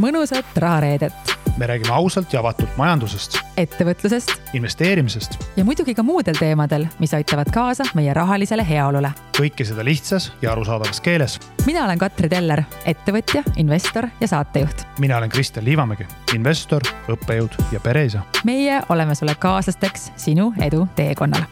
mõnusat 0.00 0.56
rahareedet, 0.56 1.36
me 1.58 1.66
räägime 1.66 1.92
ausalt 1.92 2.32
ja 2.32 2.40
avatult 2.40 2.72
majandusest, 2.80 3.36
ettevõtlusest 3.60 4.54
investeerimisest 4.56 5.36
ja 5.58 5.64
muidugi 5.64 5.94
ka 5.94 6.02
muudel 6.06 6.38
teemadel, 6.38 6.86
mis 7.02 7.12
aitavad 7.14 7.50
kaasa 7.52 7.84
meie 7.94 8.14
rahalisele 8.16 8.64
heaolule. 8.68 9.10
kõike 9.36 9.66
seda 9.68 9.84
lihtsas 9.84 10.30
ja 10.42 10.52
arusaadavas 10.52 11.00
keeles. 11.04 11.38
mina 11.66 11.84
olen 11.84 11.98
Katri 11.98 12.28
Teller, 12.28 12.62
ettevõtja, 12.84 13.42
investor 13.56 14.08
ja 14.20 14.28
saatejuht. 14.28 14.86
mina 14.98 15.18
olen 15.18 15.30
Kristjan 15.30 15.64
Liivamägi, 15.64 16.06
investor, 16.34 16.82
õppejõud 17.08 17.60
ja 17.72 17.80
pereisa. 17.80 18.22
meie 18.44 18.80
oleme 18.88 19.14
sulle 19.14 19.34
kaaslasteks 19.34 20.12
sinu 20.16 20.54
edu 20.60 20.86
teekonnal. 20.96 21.44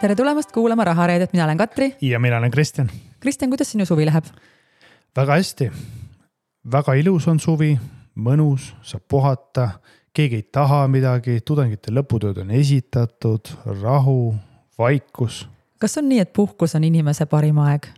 tere 0.00 0.14
tulemast 0.14 0.52
kuulama 0.52 0.84
Rahareedet, 0.84 1.32
mina 1.32 1.44
olen 1.44 1.58
Katri. 1.58 1.96
ja 2.00 2.18
mina 2.18 2.36
olen 2.36 2.50
Kristjan. 2.50 2.90
Kristjan, 3.20 3.50
kuidas 3.50 3.70
sinu 3.70 3.86
suvi 3.86 4.06
läheb? 4.06 4.24
Väga 5.18 5.34
hästi, 5.34 5.66
väga 6.72 6.94
ilus 7.00 7.26
on 7.30 7.40
suvi, 7.42 7.72
mõnus, 8.22 8.70
saab 8.86 9.02
puhata, 9.10 9.68
keegi 10.14 10.38
ei 10.38 10.44
taha 10.54 10.84
midagi, 10.90 11.40
tudengite 11.46 11.90
lõputööd 11.94 12.38
on 12.44 12.52
esitatud, 12.54 13.50
rahu, 13.80 14.34
vaikus. 14.78 15.46
kas 15.82 15.98
on 15.98 16.08
nii, 16.10 16.22
et 16.22 16.32
puhkus 16.32 16.76
on 16.78 16.86
inimese 16.86 17.26
parim 17.26 17.58
aeg? 17.64 17.90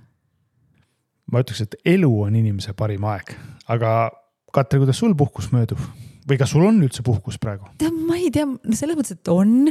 ma 1.30 1.45
ütleks, 1.45 1.61
et 1.66 1.77
elu 1.97 2.11
on 2.25 2.41
inimese 2.41 2.73
parim 2.77 3.05
aeg, 3.05 3.37
aga 3.69 4.11
Katri, 4.50 4.80
kuidas 4.83 4.98
sul 4.98 5.12
puhkus 5.14 5.52
möödub 5.52 5.78
või 6.27 6.39
kas 6.41 6.50
sul 6.50 6.64
on 6.66 6.80
üldse 6.83 7.05
puhkus 7.06 7.37
praegu? 7.39 7.69
tead, 7.78 7.97
ma 8.09 8.16
ei 8.16 8.33
tea, 8.33 8.48
selles 8.73 8.97
mõttes, 8.97 9.20
et 9.20 9.28
on, 9.28 9.69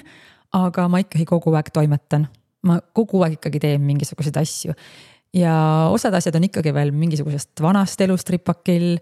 aga 0.53 0.85
ma 0.91 1.01
ikkagi 1.01 1.25
kogu 1.25 1.57
aeg 1.57 1.73
toimetan. 1.73 2.29
ma 2.61 2.77
kogu 2.93 3.23
aeg 3.25 3.39
ikkagi 3.39 3.65
teen 3.65 3.81
mingisuguseid 3.89 4.37
asju 4.37 4.77
ja 5.35 5.55
osad 5.93 6.15
asjad 6.17 6.37
on 6.39 6.47
ikkagi 6.47 6.73
veel 6.73 6.93
mingisugusest 6.95 7.61
vanast 7.61 8.01
elust 8.01 8.29
ripakil, 8.33 8.97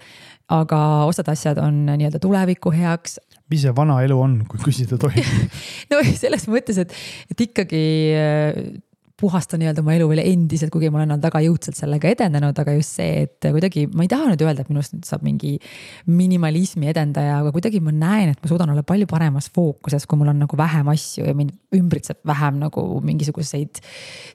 aga 0.51 0.79
osad 1.07 1.29
asjad 1.31 1.59
on 1.63 1.85
nii-öelda 1.89 2.19
tuleviku 2.23 2.71
heaks. 2.75 3.19
mis 3.51 3.63
see 3.63 3.75
vana 3.75 4.01
elu 4.03 4.17
on, 4.19 4.39
kui 4.49 4.59
küsida 4.63 4.99
tohib 4.99 5.27
no 5.91 6.01
selles 6.09 6.47
mõttes, 6.51 6.81
et, 6.83 6.93
et 7.31 7.47
ikkagi 7.47 7.83
puhasta 9.17 9.57
nii-öelda 9.57 9.81
oma 9.81 9.95
elu 9.97 10.05
veel 10.11 10.21
endiselt, 10.21 10.69
kuigi 10.73 10.91
ma 10.93 10.99
olen 10.99 11.15
olnud 11.15 11.25
väga 11.25 11.39
jõudsalt 11.41 11.77
sellega 11.79 12.11
edenenud, 12.13 12.59
aga 12.61 12.75
just 12.77 12.99
see, 12.99 13.23
et 13.25 13.47
kuidagi 13.53 13.87
ma 13.89 14.05
ei 14.05 14.11
taha 14.11 14.29
nüüd 14.29 14.43
öelda, 14.45 14.61
et 14.61 14.69
minust 14.69 14.93
nüüd 14.93 15.07
saab 15.09 15.25
mingi 15.25 15.55
minimalismi 16.05 16.91
edendaja, 16.91 17.39
aga 17.41 17.53
kuidagi 17.55 17.81
ma 17.81 17.95
näen, 17.95 18.35
et 18.35 18.43
ma 18.43 18.51
suudan 18.51 18.75
olla 18.75 18.85
palju 18.85 19.09
paremas 19.09 19.49
fookuses, 19.55 20.05
kui 20.05 20.21
mul 20.21 20.29
on 20.35 20.43
nagu 20.45 20.59
vähem 20.59 20.93
asju 20.93 21.25
ja 21.25 21.33
mind 21.37 21.55
ümbritseb 21.77 22.21
vähem 22.29 22.61
nagu 22.61 22.85
mingisuguseid 23.09 23.81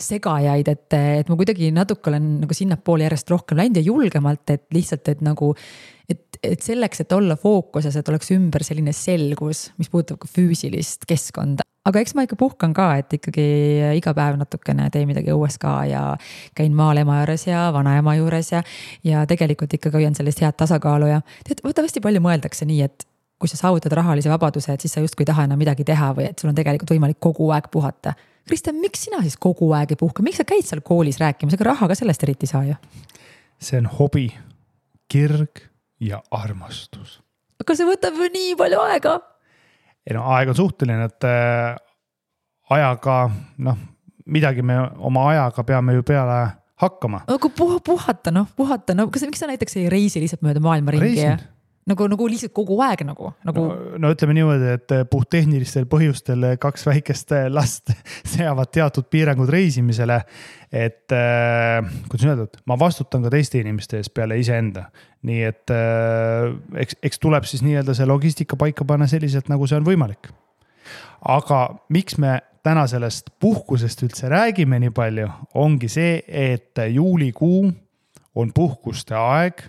segajaid, 0.03 0.75
et, 0.75 1.01
et 1.23 1.31
ma 1.31 1.39
kuidagi 1.39 1.71
natuke 1.75 2.11
olen 2.11 2.31
nagu 2.43 2.59
sinnapoole 2.59 3.07
järjest 3.07 3.31
rohkem 3.31 3.63
läinud 3.63 3.79
ja 3.79 3.87
julgemalt, 3.87 4.45
et 4.51 4.67
lihtsalt, 4.75 5.15
et 5.15 5.23
nagu 5.23 5.55
et, 6.11 6.25
et 6.43 6.63
selleks, 6.63 7.05
et 7.05 7.15
olla 7.15 7.39
fookuses, 7.39 7.95
et 7.97 8.09
oleks 8.11 8.35
ümber 8.35 8.67
selline 8.67 8.95
selgus, 8.97 9.69
mis 9.79 9.93
puudutab 9.93 10.25
ka 10.25 10.31
füüsilist 10.35 11.07
keskkonda 11.07 11.63
aga 11.89 12.03
eks 12.03 12.15
ma 12.15 12.25
ikka 12.27 12.39
puhkan 12.39 12.75
ka, 12.77 12.89
et 13.01 13.15
ikkagi 13.19 13.45
iga 13.99 14.15
päev 14.17 14.39
natukene 14.41 14.89
teen 14.95 15.09
midagi 15.11 15.33
õues 15.35 15.59
ka 15.63 15.81
ja 15.89 16.03
käin 16.59 16.75
maal 16.79 17.01
ema 17.03 17.21
juures 17.23 17.47
ja 17.49 17.69
vanaema 17.75 18.15
juures 18.19 18.53
ja, 18.55 18.63
ja 19.07 19.25
tegelikult 19.29 19.75
ikkagi 19.79 19.99
hoian 19.99 20.19
sellist 20.19 20.43
head 20.45 20.59
tasakaalu 20.59 21.11
ja 21.11 21.23
tead, 21.47 21.63
vaata 21.65 21.87
hästi 21.87 22.03
palju 22.05 22.23
mõeldakse 22.23 22.69
nii, 22.69 22.87
et 22.87 23.07
kui 23.43 23.51
sa 23.51 23.59
saavutad 23.59 23.95
rahalise 23.99 24.31
vabaduse, 24.31 24.77
et 24.77 24.85
siis 24.85 24.95
sa 24.95 25.03
justkui 25.03 25.27
ei 25.27 25.33
taha 25.33 25.49
enam 25.49 25.59
midagi 25.59 25.87
teha 25.87 26.13
või 26.15 26.29
et 26.29 26.39
sul 26.39 26.53
on 26.53 26.59
tegelikult 26.59 26.95
võimalik 26.95 27.19
kogu 27.19 27.49
aeg 27.51 27.67
puhata. 27.75 28.15
Kristjan, 28.47 28.79
miks 28.83 29.03
sina 29.07 29.19
siis 29.23 29.35
kogu 29.39 29.73
aeg 29.75 29.95
ei 29.95 29.99
puhka, 29.99 30.23
miks 30.23 30.39
sa 30.39 30.47
käid 30.47 30.67
seal 30.67 30.83
koolis 30.87 31.19
rääkimas, 31.23 31.57
ega 31.59 31.67
raha 31.73 31.91
ka 31.91 31.99
sellest 31.99 32.23
eriti 32.27 32.47
ei 32.47 32.53
saa 32.55 32.63
ju? 32.71 32.79
see 33.63 33.79
on 33.79 33.87
hobi, 33.99 34.29
kirg 35.11 35.67
ja 36.03 36.23
armastus. 36.35 37.21
aga 37.63 37.77
see 37.79 37.87
võtab 37.87 38.19
ju 38.19 38.31
nii 38.35 38.57
palju 38.59 38.81
aega 38.87 39.19
ei 40.07 40.17
no 40.17 40.25
aeg 40.35 40.53
on 40.53 40.59
suhteline, 40.59 41.07
et 41.11 41.29
äh, 41.29 41.77
ajaga 42.75 43.17
noh, 43.63 43.79
midagi 44.27 44.65
me 44.67 44.79
oma 44.99 45.29
ajaga 45.33 45.65
peame 45.67 45.97
ju 45.99 46.05
peale 46.07 46.41
hakkama. 46.83 47.25
aga 47.31 47.51
puh 47.57 47.79
puhata 47.85 48.35
noh, 48.35 48.49
puhata, 48.57 48.97
no 48.99 49.09
kas, 49.13 49.27
miks 49.29 49.43
sa 49.43 49.51
näiteks 49.51 49.79
ei 49.81 49.91
reisi 49.93 50.23
lihtsalt 50.23 50.43
mööda 50.47 50.63
maailma 50.65 50.95
ringi 50.95 51.21
ja 51.21 51.37
nagu, 51.91 52.07
nagu 52.11 52.27
lihtsalt 52.31 52.53
kogu 52.55 52.79
aeg 52.85 53.05
nagu, 53.07 53.33
nagu. 53.47 53.65
No, 54.01 54.13
ütleme 54.15 54.37
niimoodi, 54.37 54.75
et 54.77 54.95
puhttehnilistel 55.11 55.89
põhjustel 55.91 56.53
kaks 56.63 56.87
väikest 56.87 57.35
last 57.51 57.95
seavad 58.35 58.71
teatud 58.75 59.09
piirangud 59.13 59.51
reisimisele. 59.53 60.21
et 60.73 61.13
äh, 61.13 61.83
kuidas 62.09 62.29
öeldud, 62.29 62.63
ma 62.67 62.79
vastutan 62.79 63.25
ka 63.25 63.33
teiste 63.33 63.61
inimeste 63.61 64.01
ees 64.01 64.11
peale 64.11 64.39
iseenda. 64.41 64.87
nii 65.23 65.43
et 65.47 65.71
eks, 66.83 66.97
eks 67.03 67.21
tuleb 67.23 67.45
siis 67.47 67.63
nii-öelda 67.63 67.95
see 67.95 68.07
logistika 68.07 68.57
paika 68.59 68.85
panna 68.85 69.07
selliselt, 69.07 69.51
nagu 69.53 69.67
see 69.67 69.79
on 69.79 69.87
võimalik. 69.87 70.33
aga 71.29 71.67
miks 71.91 72.19
me 72.19 72.41
täna 72.63 72.87
sellest 72.87 73.31
puhkusest 73.43 74.03
üldse 74.07 74.31
räägime 74.31 74.79
nii 74.83 74.95
palju, 74.95 75.29
ongi 75.59 75.91
see, 75.91 76.21
et 76.27 76.79
juulikuu 76.95 77.73
on 78.39 78.53
puhkuste 78.55 79.17
aeg 79.19 79.65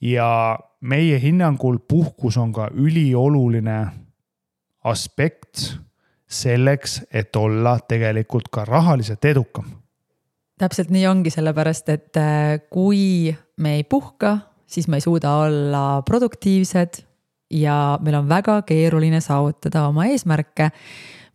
ja 0.00 0.58
meie 0.80 1.20
hinnangul 1.22 1.78
puhkus 1.88 2.36
on 2.36 2.52
ka 2.52 2.68
ülioluline 2.74 3.86
aspekt 4.84 5.76
selleks, 6.28 7.00
et 7.10 7.36
olla 7.36 7.78
tegelikult 7.88 8.48
ka 8.50 8.64
rahaliselt 8.64 9.24
edukam. 9.24 9.64
täpselt 10.58 10.90
nii 10.90 11.06
ongi, 11.06 11.30
sellepärast 11.30 11.88
et 11.88 12.16
äh, 12.16 12.60
kui 12.70 13.36
me 13.56 13.74
ei 13.74 13.84
puhka, 13.84 14.38
siis 14.66 14.88
me 14.88 14.96
ei 14.96 15.04
suuda 15.04 15.34
olla 15.46 16.02
produktiivsed 16.02 17.02
ja 17.50 17.98
meil 18.02 18.14
on 18.14 18.28
väga 18.28 18.62
keeruline 18.62 19.20
saavutada 19.20 19.86
oma 19.88 20.06
eesmärke 20.06 20.70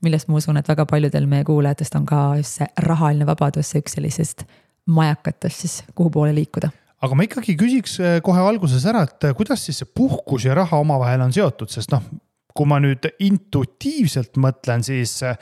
millest 0.01 0.27
ma 0.27 0.39
usun, 0.41 0.57
et 0.57 0.67
väga 0.67 0.85
paljudel 0.89 1.27
meie 1.29 1.45
kuulajatest 1.47 1.95
on 1.95 2.05
ka 2.09 2.21
just 2.39 2.59
see 2.59 2.67
rahaline 2.87 3.25
vabadus, 3.29 3.75
üks 3.77 3.97
sellisest 3.97 4.45
majakatest 4.89 5.65
siis, 5.65 5.75
kuhu 5.95 6.09
poole 6.09 6.33
liikuda 6.35 6.71
aga 7.01 7.17
ma 7.17 7.25
ikkagi 7.25 7.55
küsiks 7.59 7.97
äh, 8.01 8.19
kohe 8.25 8.43
alguses 8.45 8.85
ära, 8.89 9.03
et 9.07 9.27
äh, 9.27 9.35
kuidas 9.37 9.65
siis 9.65 9.81
see 9.81 9.89
puhkus 9.89 10.45
ja 10.45 10.55
raha 10.57 10.79
omavahel 10.81 11.25
on 11.25 11.33
seotud, 11.33 11.71
sest 11.73 11.93
noh, 11.93 12.05
kui 12.53 12.67
ma 12.69 12.81
nüüd 12.83 13.07
intuitiivselt 13.23 14.37
mõtlen, 14.41 14.85
siis 14.85 15.17
äh, 15.25 15.37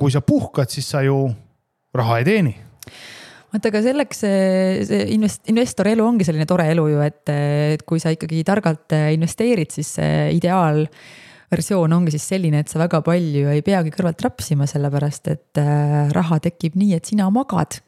kui 0.00 0.12
sa 0.12 0.24
puhkad, 0.26 0.72
siis 0.72 0.88
sa 0.90 1.04
ju 1.06 1.28
raha 1.94 2.20
ei 2.20 2.26
teeni. 2.26 2.54
Vaata, 3.54 3.70
aga 3.70 3.84
selleks 3.84 4.24
see 4.24 5.02
invest-, 5.14 5.44
investori 5.52 5.92
elu 5.94 6.02
ongi 6.02 6.26
selline 6.26 6.46
tore 6.50 6.66
elu 6.72 6.88
ju, 6.90 7.04
et, 7.06 7.22
et 7.30 7.84
kui 7.86 8.02
sa 8.02 8.10
ikkagi 8.10 8.42
targalt 8.46 8.96
investeerid, 9.14 9.70
siis 9.70 9.92
see 10.00 10.16
ideaal 10.34 10.82
versioon 11.54 11.92
ongi 11.94 12.16
siis 12.16 12.26
selline, 12.32 12.64
et 12.64 12.72
sa 12.72 12.80
väga 12.82 12.98
palju 13.06 13.52
ei 13.52 13.62
peagi 13.62 13.94
kõrvalt 13.94 14.26
rapsima, 14.26 14.66
sellepärast 14.66 15.30
et 15.30 15.62
raha 16.16 16.40
tekib 16.42 16.74
nii, 16.80 16.96
et 16.98 17.12
sina 17.12 17.28
magad 17.30 17.78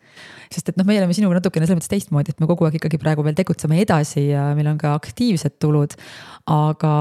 sest 0.52 0.72
et 0.72 0.78
noh, 0.78 0.86
me 0.88 0.98
oleme 0.98 1.16
sinuga 1.16 1.40
natukene 1.40 1.66
selles 1.66 1.80
mõttes 1.80 1.92
teistmoodi, 1.92 2.34
et 2.34 2.42
me 2.42 2.50
kogu 2.50 2.68
aeg 2.68 2.78
ikkagi 2.80 3.00
praegu 3.02 3.24
veel 3.26 3.36
tegutseme 3.38 3.80
edasi 3.82 4.28
ja 4.30 4.48
meil 4.58 4.70
on 4.72 4.80
ka 4.80 4.94
aktiivsed 4.98 5.58
tulud. 5.62 5.96
aga 6.46 6.94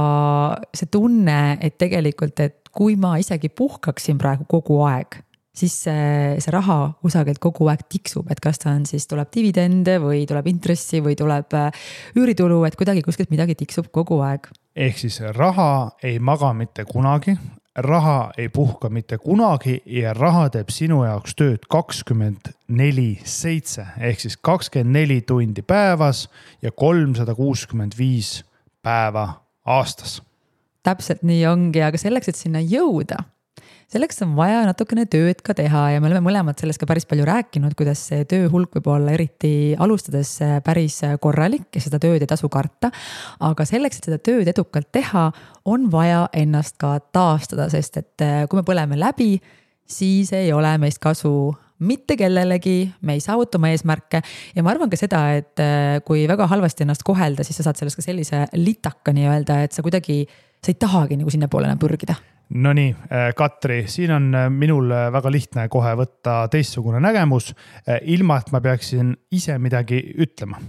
see 0.74 0.90
tunne, 0.90 1.58
et 1.62 1.78
tegelikult, 1.78 2.40
et 2.42 2.72
kui 2.76 2.96
ma 3.00 3.16
isegi 3.22 3.52
puhkaksin 3.54 4.18
praegu 4.18 4.48
kogu 4.50 4.82
aeg 4.88 5.22
siis 5.56 5.76
see, 5.86 6.36
see 6.44 6.54
raha 6.54 6.78
kusagilt 7.04 7.40
kogu 7.44 7.70
aeg 7.72 7.86
tiksub, 7.92 8.30
et 8.32 8.42
kas 8.44 8.60
ta 8.62 8.74
on 8.76 8.86
siis, 8.90 9.08
tuleb 9.08 9.32
dividende 9.34 9.98
või 10.04 10.26
tuleb 10.28 10.50
intressi 10.52 11.02
või 11.06 11.16
tuleb 11.20 11.56
äh, 11.56 11.86
üüritulu, 12.20 12.62
et 12.68 12.76
kuidagi 12.80 13.04
kuskilt 13.06 13.32
midagi 13.34 13.56
tiksub 13.64 13.88
kogu 13.96 14.20
aeg. 14.26 14.50
ehk 14.76 15.00
siis 15.00 15.22
raha 15.36 15.70
ei 16.04 16.20
maga 16.20 16.52
mitte 16.54 16.86
kunagi, 16.90 17.38
raha 17.76 18.32
ei 18.38 18.50
puhka 18.50 18.90
mitte 18.90 19.18
kunagi 19.18 19.82
ja 19.86 20.14
raha 20.14 20.48
teeb 20.50 20.72
sinu 20.72 21.04
jaoks 21.04 21.36
tööd 21.36 21.68
kakskümmend 21.70 22.54
neli 22.68 23.20
seitse 23.28 23.88
ehk 24.00 24.24
siis 24.24 24.38
kakskümmend 24.38 24.96
neli 24.96 25.22
tundi 25.22 25.62
päevas 25.62 26.26
ja 26.62 26.72
kolmsada 26.72 27.36
kuuskümmend 27.36 27.98
viis 27.98 28.46
päeva 28.82 29.28
aastas. 29.66 30.22
täpselt 30.84 31.24
nii 31.24 31.46
ongi, 31.48 31.82
aga 31.82 31.98
selleks, 31.98 32.30
et 32.30 32.40
sinna 32.40 32.62
jõuda 32.64 33.24
selleks 33.92 34.22
on 34.26 34.34
vaja 34.38 34.64
natukene 34.68 35.06
tööd 35.10 35.42
ka 35.46 35.56
teha 35.58 35.84
ja 35.94 36.02
me 36.02 36.10
oleme 36.10 36.24
mõlemad 36.26 36.60
sellest 36.60 36.82
ka 36.82 36.88
päris 36.90 37.06
palju 37.10 37.26
rääkinud, 37.28 37.76
kuidas 37.78 38.02
see 38.10 38.26
töö 38.30 38.50
hulk 38.52 38.76
võib 38.78 38.90
olla 38.92 39.14
eriti 39.16 39.76
alustades 39.82 40.34
äh, 40.44 40.58
päris 40.66 40.98
äh, 41.08 41.16
korralik 41.22 41.70
ja 41.76 41.84
seda 41.84 42.00
tööd 42.02 42.24
ei 42.24 42.30
tasu 42.30 42.50
karta. 42.52 42.92
aga 43.46 43.68
selleks, 43.68 44.00
et 44.00 44.10
seda 44.10 44.20
tööd 44.20 44.50
edukalt 44.52 44.92
teha, 44.96 45.30
on 45.70 45.90
vaja 45.94 46.26
ennast 46.36 46.80
ka 46.82 46.98
taastada, 47.16 47.70
sest 47.74 48.02
et 48.02 48.26
äh, 48.26 48.42
kui 48.50 48.60
me 48.60 48.66
põleme 48.68 49.00
läbi, 49.00 49.38
siis 49.86 50.34
ei 50.36 50.52
ole 50.54 50.76
meist 50.82 51.00
kasu 51.04 51.54
mitte 51.86 52.16
kellelegi, 52.18 52.90
me 53.04 53.18
ei 53.18 53.24
saavuta 53.24 53.60
oma 53.60 53.70
eesmärke 53.74 54.22
ja 54.56 54.64
ma 54.64 54.72
arvan 54.72 54.90
ka 54.90 54.98
seda, 54.98 55.26
et 55.36 55.60
kui 56.08 56.24
väga 56.28 56.48
halvasti 56.48 56.86
ennast 56.86 57.04
kohelda, 57.06 57.44
siis 57.44 57.60
sa 57.60 57.68
saad 57.68 57.82
sellest 57.82 58.00
ka 58.00 58.06
sellise 58.06 58.46
litaka 58.56 59.12
nii-öelda, 59.14 59.60
et 59.68 59.76
sa 59.76 59.84
kuidagi, 59.84 60.24
sa 60.64 60.72
ei 60.72 60.80
tahagi 60.80 61.20
nagu 61.20 61.36
sinnapoole 61.36 61.68
enam 61.68 61.82
pürgida 61.82 62.16
Nonii, 62.50 62.96
Katri, 63.36 63.88
siin 63.88 64.12
on 64.12 64.36
minul 64.54 64.92
väga 65.12 65.32
lihtne 65.34 65.64
kohe 65.70 65.96
võtta 65.98 66.36
teistsugune 66.54 67.00
nägemus, 67.02 67.50
ilma 68.06 68.38
et 68.38 68.52
ma 68.54 68.62
peaksin 68.62 69.16
ise 69.34 69.58
midagi 69.60 69.98
ütlema. 70.22 70.60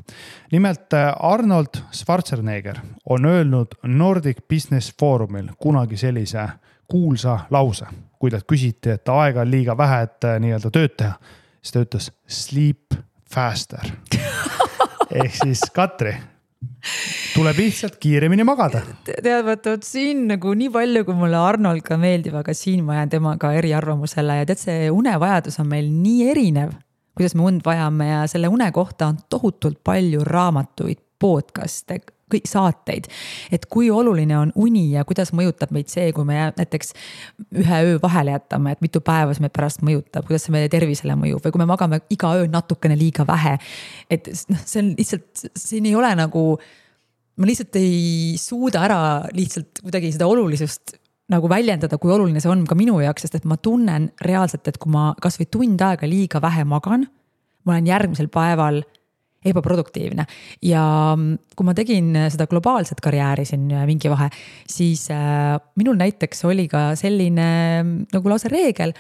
nimelt 0.52 0.96
Arnold 1.20 1.82
Schwarzenegger 1.93 2.81
on 3.05 3.25
öelnud 3.25 3.76
Nordic 3.82 4.38
Business 4.49 4.94
Forumil 5.00 5.49
kunagi 5.58 5.96
sellise 5.96 6.49
kuulsa 6.88 7.38
lause, 7.50 7.87
kui 8.19 8.31
talt 8.31 8.46
küsiti, 8.49 8.90
et 8.90 9.08
aega 9.08 9.40
on 9.40 9.50
liiga 9.50 9.76
vähe, 9.76 10.02
et 10.02 10.29
nii-öelda 10.40 10.70
tööd 10.70 10.96
teha. 10.96 11.19
siis 11.62 11.72
ta 11.72 11.84
ütles 11.84 12.11
sleep 12.26 12.96
faster 13.34 13.93
ehk 15.22 15.34
siis 15.44 15.61
Katri 15.75 16.17
tuleb 17.34 17.60
lihtsalt 17.60 17.98
kiiremini 18.02 18.44
magada. 18.46 18.82
tead, 19.06 19.28
vaata 19.46 19.76
vot 19.76 19.86
siin 19.86 20.26
nagu 20.30 20.54
nii 20.56 20.70
palju, 20.72 21.04
kui 21.08 21.18
mulle 21.18 21.38
Arnold 21.40 21.84
ka 21.86 21.98
meeldib, 22.00 22.36
aga 22.40 22.54
siin 22.56 22.84
ma 22.86 23.00
jään 23.00 23.12
temaga 23.16 23.52
eriarvamusele 23.58 24.40
ja 24.40 24.48
tead, 24.48 24.62
see 24.62 24.90
unevajadus 24.90 25.60
on 25.62 25.70
meil 25.72 25.90
nii 25.92 26.30
erinev. 26.32 26.74
kuidas 27.16 27.34
me 27.34 27.46
und 27.48 27.62
vajame 27.64 28.10
ja 28.10 28.26
selle 28.28 28.48
une 28.52 28.72
kohta 28.72 29.06
on 29.06 29.18
tohutult 29.28 29.78
palju 29.84 30.24
raamatuid, 30.24 30.98
podcast'e, 31.18 32.00
kõik 32.32 32.49
saateid. 32.50 33.06
et 33.52 33.67
kui 33.70 33.90
oluline 33.90 34.34
on 34.38 34.52
uni 34.55 34.90
ja 34.93 35.05
kuidas 35.06 35.32
mõjutab 35.37 35.70
meid 35.75 35.90
see, 35.93 36.11
kui 36.12 36.26
me 36.26 36.38
näiteks 36.56 36.93
ühe 37.55 37.82
öö 37.90 38.00
vahele 38.02 38.34
jätame, 38.34 38.75
et 38.75 38.82
mitu 38.82 39.00
päeva 39.00 39.34
see 39.34 39.44
meid 39.44 39.55
pärast 39.55 39.84
mõjutab, 39.87 40.26
kuidas 40.26 40.46
see 40.46 40.55
meie 40.56 40.70
tervisele 40.73 41.14
mõjub 41.19 41.44
või 41.44 41.55
kui 41.55 41.62
me 41.62 41.69
magame 41.70 42.00
iga 42.11 42.32
öö 42.40 42.50
natukene 42.50 42.99
liiga 42.99 43.26
vähe. 43.28 43.56
et 44.11 44.28
noh, 44.50 44.62
see 44.64 44.82
on 44.82 44.93
lihtsalt, 44.99 45.46
siin 45.56 45.87
ei 45.87 45.94
ole 45.94 46.12
nagu, 46.19 46.44
ma 47.37 47.50
lihtsalt 47.50 47.78
ei 47.78 48.34
suuda 48.40 48.82
ära 48.88 49.00
lihtsalt 49.37 49.84
kuidagi 49.84 50.12
seda 50.17 50.26
olulisust 50.26 50.99
nagu 51.32 51.49
väljendada, 51.50 51.99
kui 51.99 52.12
oluline 52.14 52.43
see 52.43 52.50
on 52.50 52.62
ka 52.69 52.76
minu 52.79 52.99
jaoks, 53.02 53.26
sest 53.26 53.40
et 53.40 53.46
ma 53.49 53.58
tunnen 53.58 54.11
reaalselt, 54.22 54.67
et 54.70 54.79
kui 54.82 54.93
ma 54.94 55.08
kasvõi 55.22 55.49
tund 55.50 55.82
aega 55.82 56.06
liiga 56.11 56.43
vähe 56.43 56.67
magan, 56.69 57.06
ma 57.67 57.75
olen 57.75 57.88
järgmisel 57.90 58.31
päeval 58.31 58.84
ebaproduktiivne. 59.44 60.26
ja 60.62 60.82
kui 61.56 61.66
ma 61.66 61.74
tegin 61.74 62.12
seda 62.32 62.46
globaalset 62.50 63.00
karjääri 63.04 63.44
siin 63.48 63.68
mingi 63.86 64.10
vahe, 64.10 64.30
siis 64.68 65.08
äh, 65.14 65.56
minul 65.76 65.98
näiteks 66.00 66.44
oli 66.48 66.68
ka 66.68 66.94
selline 66.98 67.48
nagu 68.12 68.32
lausa 68.32 68.50
reegel, 68.52 68.94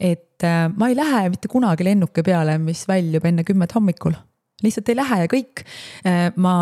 et 0.00 0.44
äh, 0.46 0.68
ma 0.74 0.88
ei 0.88 0.96
lähe 0.96 1.28
mitte 1.34 1.50
kunagi 1.50 1.86
lennuki 1.86 2.22
peale, 2.22 2.58
mis 2.62 2.84
väljub 2.88 3.24
enne 3.24 3.44
kümmet 3.44 3.74
hommikul. 3.74 4.14
lihtsalt 4.62 4.88
ei 4.88 4.96
lähe 4.98 5.20
ja 5.24 5.28
kõik. 5.30 5.64
Äh, 6.06 6.32
ma, 6.36 6.54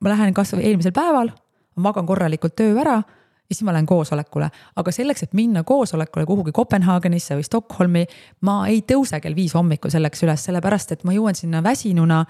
ma 0.00 0.14
lähen 0.14 0.34
kasvõi 0.34 0.66
eelmisel 0.70 0.94
päeval, 0.94 1.30
ma 1.76 1.90
magan 1.90 2.06
korralikult 2.06 2.60
öö 2.60 2.80
ära 2.80 3.00
ja 3.46 3.54
siis 3.54 3.62
ma 3.66 3.72
lähen 3.72 3.86
koosolekule, 3.86 4.48
aga 4.76 4.92
selleks, 4.92 5.22
et 5.22 5.34
minna 5.38 5.62
koosolekule 5.62 6.26
kuhugi 6.26 6.52
Kopenhaagenisse 6.52 7.36
või 7.38 7.46
Stockholmi, 7.46 8.02
ma 8.42 8.56
ei 8.66 8.80
tõuse 8.82 9.20
kell 9.22 9.38
viis 9.38 9.54
hommikul 9.54 9.92
selleks 9.94 10.24
üles, 10.26 10.42
sellepärast 10.48 10.96
et 10.96 11.04
ma 11.06 11.14
jõuan 11.14 11.38
sinna 11.38 11.62
väsinuna 11.62 12.24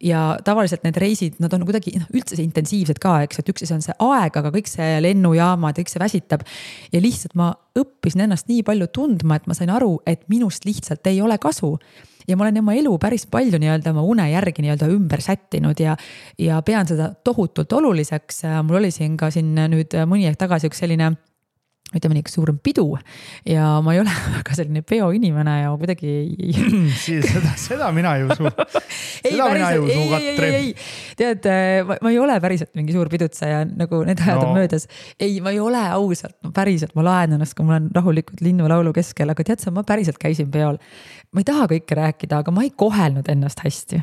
ja 0.00 0.20
tavaliselt 0.44 0.84
need 0.86 0.98
reisid, 1.00 1.38
nad 1.42 1.52
on 1.56 1.64
kuidagi 1.68 1.94
noh, 2.00 2.08
üldse 2.16 2.38
intensiivsed 2.42 3.00
ka, 3.02 3.18
eks, 3.26 3.40
et 3.42 3.50
üks 3.52 3.66
asi 3.66 3.76
on 3.76 3.82
see 3.84 3.96
aeg, 4.00 4.36
aga 4.40 4.52
kõik 4.54 4.70
see 4.70 5.00
lennujaamad 5.04 5.76
ja 5.76 5.84
kõik 5.84 5.92
see 5.92 6.02
väsitab. 6.02 6.44
ja 6.92 7.02
lihtsalt 7.02 7.36
ma 7.38 7.52
õppisin 7.78 8.24
ennast 8.26 8.48
nii 8.50 8.64
palju 8.66 8.90
tundma, 8.94 9.36
et 9.36 9.50
ma 9.50 9.56
sain 9.56 9.70
aru, 9.72 9.98
et 10.08 10.24
minust 10.32 10.64
lihtsalt 10.68 11.06
ei 11.10 11.20
ole 11.22 11.38
kasu 11.38 11.76
ja 12.28 12.36
ma 12.36 12.46
olen 12.46 12.60
oma 12.62 12.74
elu 12.78 12.92
päris 13.02 13.26
palju 13.30 13.58
nii-öelda 13.60 13.94
oma 13.94 14.04
une 14.06 14.28
järgi 14.30 14.64
nii-öelda 14.64 14.88
ümber 14.92 15.22
sättinud 15.24 15.80
ja, 15.80 15.96
ja 16.38 16.60
pean 16.62 16.88
seda 16.88 17.10
tohutult 17.24 17.72
oluliseks. 17.72 18.44
mul 18.62 18.80
oli 18.82 18.90
siin 18.94 19.16
ka 19.20 19.30
siin 19.34 19.54
nüüd 19.54 19.96
mõni 20.06 20.28
aeg 20.28 20.38
tagasi 20.40 20.70
üks 20.70 20.80
selline 20.84 21.14
ütleme 21.90 22.14
nii, 22.14 22.22
üks 22.22 22.36
suurem 22.36 22.58
pidu 22.62 22.84
ja 23.48 23.66
ma 23.82 23.94
ei 23.96 24.00
ole 24.02 24.12
väga 24.36 24.54
selline 24.54 24.82
peoinimene 24.86 25.56
ja 25.64 25.72
kuidagi 25.78 26.12
ei 26.30 26.52
seda, 27.32 27.52
seda 27.58 27.90
mina 27.94 28.14
ei 28.18 28.26
usu. 28.28 28.46
seda 29.24 29.48
ei, 29.48 29.56
mina 29.56 29.70
ei 29.74 29.82
usu, 29.82 30.04
Katrin. 30.12 30.70
tead, 31.18 31.50
ma, 31.88 31.98
ma 32.06 32.14
ei 32.14 32.20
ole 32.22 32.38
päriselt 32.42 32.72
mingi 32.78 32.94
suur 32.94 33.10
pidutseja, 33.12 33.64
nagu 33.66 34.02
need 34.06 34.22
ajad 34.22 34.38
no. 34.38 34.48
on 34.48 34.58
möödas. 34.60 34.86
ei, 35.18 35.40
ma 35.42 35.54
ei 35.54 35.60
ole 35.62 35.82
ausalt, 35.98 36.38
päriselt, 36.54 36.94
ma 36.98 37.06
laen 37.06 37.38
ennast, 37.38 37.58
kui 37.58 37.66
ma 37.66 37.76
olen 37.76 37.90
rahulikult 37.96 38.42
linnulaulu 38.44 38.94
keskel, 38.96 39.34
aga 39.34 39.46
tead 39.50 39.62
sa, 39.62 39.74
ma 39.74 39.84
päriselt 39.86 40.20
käisin 40.22 40.50
peol. 40.54 40.78
ma 41.34 41.42
ei 41.42 41.48
taha 41.48 41.66
kõike 41.74 41.98
rääkida, 41.98 42.44
aga 42.44 42.54
ma 42.54 42.66
ei 42.66 42.74
kohelnud 42.76 43.30
ennast 43.32 43.66
hästi. 43.66 44.02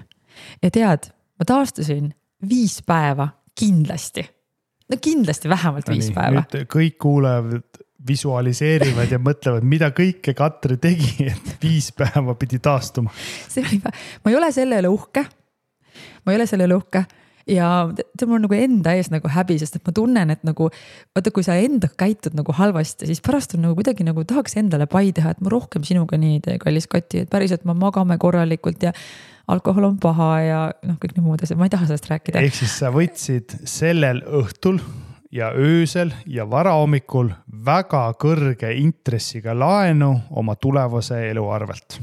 ja 0.63 0.74
tead, 0.74 1.12
ma 1.40 1.48
taastusin 1.48 2.12
viis 2.48 2.81
päeva 2.86 3.31
kindlasti 3.57 4.28
no 4.89 5.01
kindlasti 5.01 5.51
vähemalt 5.51 5.89
no 5.89 5.98
viis 5.98 6.10
nii, 6.12 6.16
päeva. 6.16 6.45
kõik 6.74 6.98
kuulajad 7.01 7.84
visualiseerivad 8.07 9.12
ja 9.12 9.19
mõtlevad, 9.19 9.66
mida 9.68 9.89
kõike 9.95 10.34
Katri 10.38 10.78
tegi, 10.81 11.28
et 11.34 11.54
viis 11.63 11.92
päeva 11.95 12.38
pidi 12.39 12.62
taastuma. 12.63 13.13
see 13.50 13.66
oli, 13.66 13.81
ma 13.84 14.34
ei 14.34 14.39
ole 14.39 14.51
selle 14.56 14.81
üle 14.84 14.92
uhke. 14.94 15.25
ma 16.24 16.34
ei 16.34 16.39
ole 16.39 16.50
selle 16.50 16.68
üle 16.69 16.78
uhke 16.78 17.04
ja 17.48 17.68
see 17.95 18.28
mul 18.28 18.42
on 18.42 18.45
nagu 18.48 18.57
enda 18.57 18.94
ees 18.98 19.10
nagu 19.12 19.30
häbi, 19.31 19.57
sest 19.62 19.80
et 19.80 19.88
ma 19.88 19.94
tunnen, 19.95 20.34
et 20.34 20.44
nagu 20.48 20.68
vaata, 21.16 21.31
kui 21.33 21.45
sa 21.45 21.56
endaga 21.62 21.95
käitud 22.00 22.36
nagu 22.38 22.56
halvasti, 22.56 23.07
siis 23.10 23.24
pärast 23.24 23.56
on 23.56 23.63
nagu 23.66 23.78
kuidagi 23.78 24.06
nagu 24.07 24.25
tahaks 24.28 24.57
endale 24.60 24.88
pai 24.92 25.13
teha, 25.16 25.31
et 25.33 25.44
ma 25.44 25.54
rohkem 25.54 25.86
sinuga 25.88 26.19
nii 26.19 26.38
ei 26.38 26.44
tee, 26.44 26.57
kallis 26.62 26.90
Kati, 26.92 27.24
et 27.24 27.31
päriselt 27.31 27.63
me 27.68 27.75
magame 27.78 28.19
korralikult 28.22 28.83
ja 28.83 28.92
alkohol 29.47 29.89
on 29.89 29.97
paha 30.01 30.29
ja 30.44 30.61
noh, 30.83 30.97
kõik 31.01 31.15
need 31.15 31.25
muud 31.25 31.44
asjad, 31.44 31.59
ma 31.59 31.67
ei 31.67 31.73
taha 31.73 31.88
sellest 31.89 32.09
rääkida. 32.11 32.44
ehk 32.44 32.57
siis 32.57 32.73
sa 32.81 32.91
võtsid 32.94 33.57
sellel 33.67 34.21
õhtul 34.41 34.81
ja 35.31 35.51
öösel 35.55 36.11
ja 36.25 36.47
varahommikul 36.49 37.31
väga 37.65 38.03
kõrge 38.19 38.71
intressiga 38.79 39.55
laenu 39.57 40.13
oma 40.29 40.55
tulevase 40.55 41.21
elu 41.31 41.47
arvelt. 41.49 41.99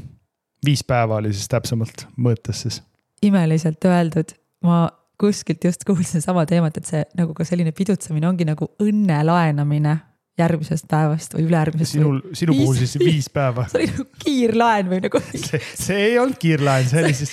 viis 0.65 0.83
päeva 0.83 1.21
oli 1.21 1.33
siis 1.33 1.47
täpsemalt 1.51 2.07
mõõtes 2.17 2.65
siis. 2.65 2.81
imeliselt 3.21 3.85
öeldud, 3.85 4.35
ma 4.63 4.89
kuskilt 5.21 5.63
just 5.63 5.85
kuulsin 5.87 6.21
sama 6.21 6.45
teemat, 6.45 6.77
et 6.77 6.85
see 6.85 7.05
nagu 7.15 7.33
ka 7.33 7.45
selline 7.45 7.71
pidutsemine 7.71 8.27
ongi 8.27 8.45
nagu 8.45 8.73
õnne 8.83 9.21
laenamine 9.25 9.97
järgmisest 10.39 10.87
päevast 10.91 11.35
või 11.35 11.45
ülejärgmisest. 11.47 11.95
sinul, 11.95 12.19
sinu 12.35 12.55
puhul 12.57 12.79
siis 12.79 12.97
viis 12.99 13.29
päeva. 13.31 13.65
see 13.71 13.83
oli 13.83 13.91
nagu 13.93 14.07
kiirlaen 14.25 14.89
või 14.91 15.01
nagu. 15.05 15.21
see 15.31 16.01
ei 16.09 16.17
olnud 16.19 16.39
kiirlaen, 16.41 16.89
see 16.91 17.03
oli 17.03 17.13
siis, 17.15 17.31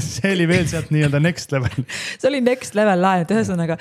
see 0.00 0.32
oli 0.32 0.46
veel 0.48 0.64
sealt 0.70 0.92
nii-öelda 0.94 1.20
next 1.20 1.52
level. 1.52 1.84
see 2.18 2.28
oli 2.30 2.40
next 2.44 2.76
level 2.78 3.02
laen, 3.02 3.24
et 3.24 3.32
ühesõnaga 3.34 3.76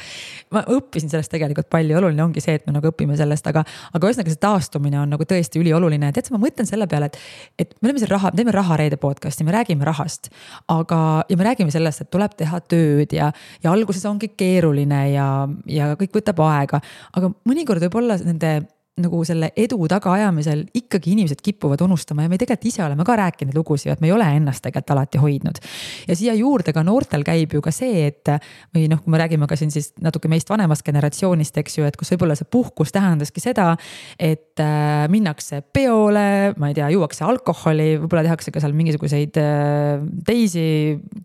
ma 0.52 0.64
õppisin 0.76 1.12
sellest 1.12 1.32
tegelikult 1.32 1.70
palju, 1.72 1.96
oluline 2.02 2.24
ongi 2.26 2.44
see, 2.44 2.58
et 2.60 2.68
me 2.68 2.76
nagu 2.76 2.92
õpime 2.92 3.16
sellest, 3.20 3.48
aga, 3.48 3.64
aga 3.96 4.10
ühesõnaga 4.10 4.34
see 4.34 4.42
taastumine 4.44 5.00
on 5.00 5.14
nagu 5.16 5.28
tõesti 5.28 5.62
ülioluline, 5.62 6.12
tead 6.16 6.28
sa, 6.28 6.36
ma 6.36 6.42
mõtlen 6.44 6.68
selle 6.68 6.88
peale, 6.92 7.12
et, 7.12 7.22
et 7.64 7.74
me 7.80 7.90
oleme 7.90 8.04
siin 8.04 8.12
raha, 8.12 8.34
teeme 8.36 8.56
Rahareede 8.56 9.00
podcast'i, 9.02 9.48
me 9.48 9.56
räägime 9.56 9.88
rahast. 9.88 10.32
aga, 10.72 11.00
ja 11.30 11.40
me 11.40 11.48
räägime 11.48 11.72
sellest, 11.72 12.04
et 12.04 12.12
tuleb 12.12 12.36
teha 12.38 12.60
tööd 12.72 13.16
ja, 13.16 13.32
ja 13.64 13.72
alguses 13.72 14.04
ongi 14.10 14.34
keeruline 14.36 15.02
ja, 15.14 15.32
ja 15.70 15.94
kõik 16.00 16.20
võtab 16.20 16.44
aega, 16.50 16.84
aga 17.16 17.32
mõnikord 17.48 17.84
võib 17.88 18.00
olla 18.04 18.20
nende 18.26 18.60
nagu 19.06 19.22
selle 19.28 19.52
edu 19.60 19.80
tagaajamisel 19.92 20.66
ikkagi 20.78 21.16
inimesed 21.16 21.42
kipuvad 21.44 21.82
unustama 21.86 22.26
ja 22.26 22.32
me 22.32 22.40
tegelikult 22.42 22.70
ise 22.72 22.84
oleme 22.86 23.06
ka 23.08 23.16
rääkinud 23.20 23.56
lugusid, 23.58 23.92
et 23.94 24.02
me 24.04 24.10
ei 24.10 24.16
ole 24.16 24.28
ennast 24.38 24.64
tegelikult 24.66 24.96
alati 24.96 25.22
hoidnud. 25.22 25.62
ja 26.08 26.16
siia 26.18 26.34
juurde 26.38 26.74
ka 26.74 26.84
noortel 26.84 27.26
käib 27.28 27.56
ju 27.56 27.62
ka 27.62 27.74
see, 27.76 28.08
et 28.08 28.30
või 28.76 28.88
noh, 28.92 29.02
kui 29.04 29.14
me 29.14 29.22
räägime 29.22 29.48
ka 29.50 29.58
siin 29.60 29.72
siis 29.74 29.92
natuke 30.02 30.30
meist 30.32 30.50
vanemast 30.50 30.86
generatsioonist, 30.86 31.58
eks 31.58 31.78
ju, 31.80 31.88
et 31.88 31.98
kus 32.00 32.14
võib-olla 32.14 32.38
see 32.38 32.50
puhkus 32.52 32.94
tähendaski 32.96 33.44
seda, 33.44 33.72
et 34.20 34.62
äh, 34.62 35.08
minnakse 35.12 35.62
peole, 35.74 36.54
ma 36.58 36.72
ei 36.72 36.78
tea, 36.78 36.90
juuakse 36.94 37.26
alkoholi, 37.28 37.96
võib-olla 38.04 38.26
tehakse 38.30 38.54
ka 38.54 38.64
seal 38.64 38.76
mingisuguseid 38.78 39.40
äh, 39.42 40.06
teisi 40.28 40.66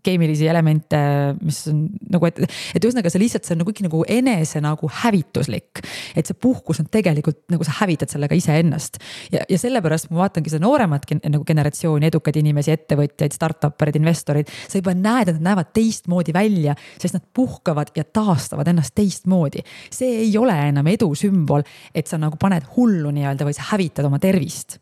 keemilisi 0.03 0.47
elemente, 0.49 0.99
mis 1.41 1.63
on 1.71 1.85
nagu, 2.13 2.29
et, 2.29 2.41
et 2.75 2.83
ühesõnaga 2.83 3.11
see 3.13 3.23
lihtsalt, 3.23 3.47
see 3.47 3.55
on 3.57 3.63
nagu 3.63 3.73
ikkagi 3.73 3.87
nagu 3.87 4.03
enese 4.17 4.61
nagu 4.63 4.91
hävituslik. 5.03 5.83
et 6.17 6.27
see 6.27 6.37
puhkus 6.37 6.81
on 6.81 6.89
tegelikult 6.91 7.43
nagu 7.53 7.66
sa 7.67 7.75
hävitad 7.81 8.11
sellega 8.13 8.37
iseennast. 8.37 8.97
ja, 9.31 9.43
ja 9.49 9.59
sellepärast 9.59 10.09
ma 10.11 10.23
vaatangi 10.23 10.53
seda 10.53 10.65
nooremat 10.65 11.07
nagu 11.19 11.43
generatsiooni, 11.47 12.09
edukaid 12.09 12.39
inimesi, 12.41 12.73
ettevõtjaid, 12.73 13.35
startup 13.35 13.85
erid, 13.85 13.99
investorid. 14.01 14.51
sa 14.67 14.79
juba 14.81 14.95
näed, 14.97 15.29
et 15.29 15.39
nad 15.39 15.51
näevad 15.51 15.71
teistmoodi 15.75 16.35
välja, 16.35 16.75
sest 16.97 17.19
nad 17.19 17.27
puhkavad 17.33 17.93
ja 17.95 18.03
taastavad 18.03 18.67
ennast 18.67 18.95
teistmoodi. 18.95 19.63
see 19.91 20.23
ei 20.23 20.33
ole 20.37 20.57
enam 20.69 20.87
edu 20.87 21.13
sümbol, 21.15 21.63
et 21.93 22.07
sa 22.07 22.19
nagu 22.21 22.39
paned 22.39 22.67
hullu 22.75 23.11
nii-öelda 23.11 23.47
või 23.47 23.55
sa 23.57 23.71
hävitad 23.73 24.05
oma 24.07 24.19
tervist 24.19 24.79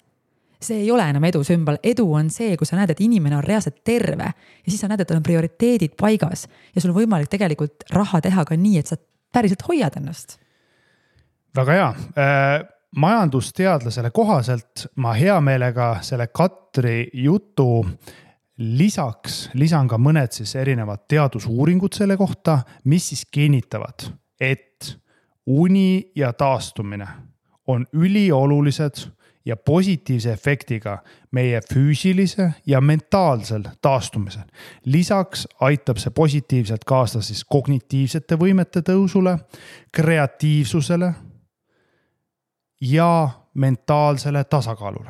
see 0.66 0.82
ei 0.86 0.92
ole 0.92 1.04
enam 1.10 1.24
edu 1.28 1.44
sümbol, 1.46 1.78
edu 1.84 2.06
on 2.18 2.30
see, 2.34 2.56
kui 2.58 2.68
sa 2.68 2.78
näed, 2.80 2.96
et 2.96 3.02
inimene 3.04 3.38
on 3.38 3.44
reaalselt 3.46 3.84
terve 3.86 4.32
ja 4.32 4.70
siis 4.70 4.80
sa 4.82 4.90
näed, 4.90 5.04
et 5.04 5.10
tal 5.10 5.20
on 5.20 5.26
prioriteedid 5.26 5.94
paigas 6.00 6.48
ja 6.48 6.82
sul 6.82 6.94
on 6.94 7.00
võimalik 7.02 7.30
tegelikult 7.32 7.86
raha 7.94 8.24
teha 8.26 8.46
ka 8.48 8.58
nii, 8.58 8.80
et 8.82 8.90
sa 8.90 8.98
päriselt 9.36 9.66
hoiad 9.68 10.00
ennast 10.00 10.40
väga 11.56 11.78
hea 11.78 11.90
äh, 12.20 12.56
majandusteadlasele 12.96 14.12
kohaselt 14.12 14.88
ma 14.96 15.14
hea 15.14 15.40
meelega 15.42 15.98
selle 16.02 16.28
Katri 16.28 17.10
jutu 17.14 17.86
lisaks 18.58 19.50
lisan 19.54 19.88
ka 19.88 20.00
mõned 20.00 20.32
siis 20.32 20.56
erinevad 20.56 21.04
teadusuuringud 21.12 21.96
selle 21.96 22.18
kohta, 22.18 22.62
mis 22.86 23.10
siis 23.12 23.26
kinnitavad, 23.32 24.08
et 24.40 24.96
uni 25.46 26.12
ja 26.16 26.34
taastumine 26.34 27.08
on 27.68 27.86
üliolulised 27.94 29.04
ja 29.46 29.58
positiivse 29.58 30.32
efektiga 30.34 30.98
meie 31.32 31.60
füüsilise 31.74 32.52
ja 32.66 32.82
mentaalsel 32.82 33.64
taastumisel. 33.82 34.44
lisaks 34.86 35.48
aitab 35.60 35.98
see 35.98 36.12
positiivselt 36.12 36.84
kaasa 36.86 37.22
siis 37.22 37.44
kognitiivsete 37.44 38.40
võimete 38.40 38.82
tõusule, 38.82 39.38
kreatiivsusele 39.92 41.14
ja 42.82 43.30
mentaalsele 43.54 44.44
tasakaalule. 44.44 45.10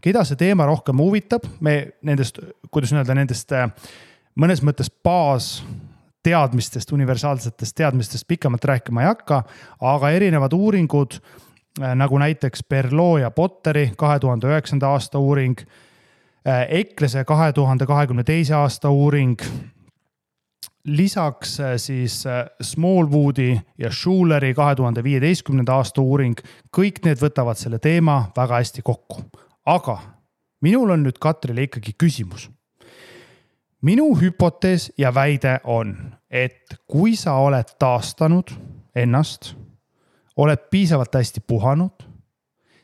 keda 0.00 0.24
see 0.24 0.36
teema 0.36 0.66
rohkem 0.66 0.98
huvitab, 0.98 1.46
me 1.60 1.94
nendest, 2.02 2.38
kuidas 2.70 2.92
öelda, 2.92 3.14
nendest 3.14 3.52
äh, 3.52 3.70
mõnes 4.36 4.62
mõttes 4.62 4.90
baas 5.04 5.64
teadmistest, 6.22 6.92
universaalsetest 6.92 7.76
teadmistest 7.76 8.28
pikemalt 8.28 8.64
rääkima 8.64 9.02
ei 9.02 9.06
hakka, 9.06 9.42
aga 9.80 10.10
erinevad 10.10 10.52
uuringud 10.52 11.20
Äh, 11.82 11.94
nagu 11.94 12.18
näiteks 12.18 12.62
Berloo 12.68 13.18
ja 13.18 13.30
Potteri 13.30 13.92
kahe 13.96 14.18
tuhande 14.18 14.46
üheksanda 14.46 14.92
aasta 14.94 15.18
uuring, 15.18 15.56
äh, 16.46 16.66
Eklese 16.68 17.24
kahe 17.24 17.52
tuhande 17.52 17.86
kahekümne 17.86 18.24
teise 18.24 18.54
aasta 18.54 18.90
uuring. 18.90 19.40
Lisaks 20.84 21.60
äh, 21.60 21.76
siis 21.76 22.24
Smallwoodi 22.62 23.60
ja 23.78 23.90
Schuleri 23.90 24.54
kahe 24.54 24.74
tuhande 24.74 25.04
viieteistkümnenda 25.04 25.74
aasta 25.74 26.02
uuring, 26.02 26.36
kõik 26.76 27.00
need 27.04 27.22
võtavad 27.22 27.58
selle 27.60 27.78
teema 27.78 28.30
väga 28.36 28.60
hästi 28.60 28.82
kokku. 28.82 29.24
aga 29.66 29.98
minul 30.60 30.90
on 30.90 31.02
nüüd 31.06 31.18
Katrile 31.20 31.62
ikkagi 31.68 31.96
küsimus 31.98 32.50
minu 33.82 34.14
hüpotees 34.16 34.92
ja 34.98 35.14
väide 35.14 35.60
on, 35.64 35.96
et 36.30 36.76
kui 36.86 37.16
sa 37.16 37.36
oled 37.40 37.76
taastanud 37.78 38.50
ennast 38.94 39.54
oled 40.36 40.58
piisavalt 40.70 41.14
hästi 41.14 41.40
puhanud, 41.40 42.02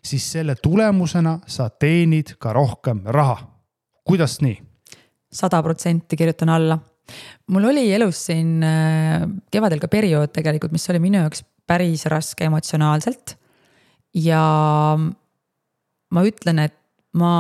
siis 0.04 0.33
selle 0.33 0.54
tulemusena 0.54 1.38
sa 1.47 1.71
teenid 1.71 2.37
ka 2.38 2.52
rohkem 2.52 3.02
raha. 3.04 3.38
kuidas 4.04 4.40
nii? 4.40 4.62
sada 5.33 5.62
protsenti 5.62 6.16
kirjutan 6.16 6.49
alla. 6.49 6.78
Mul 7.50 7.71
oli 7.71 7.87
elus 7.95 8.25
siin 8.29 8.61
äh, 8.67 9.25
kevadel 9.52 9.83
ka 9.83 9.90
periood 9.93 10.33
tegelikult, 10.35 10.75
mis 10.75 10.88
oli 10.93 11.02
minu 11.02 11.23
jaoks 11.23 11.45
päris 11.71 12.07
raske 12.11 12.49
emotsionaalselt. 12.49 13.37
ja 14.14 14.43
ma 16.11 16.26
ütlen, 16.26 16.64
et 16.67 16.76
ma 17.14 17.33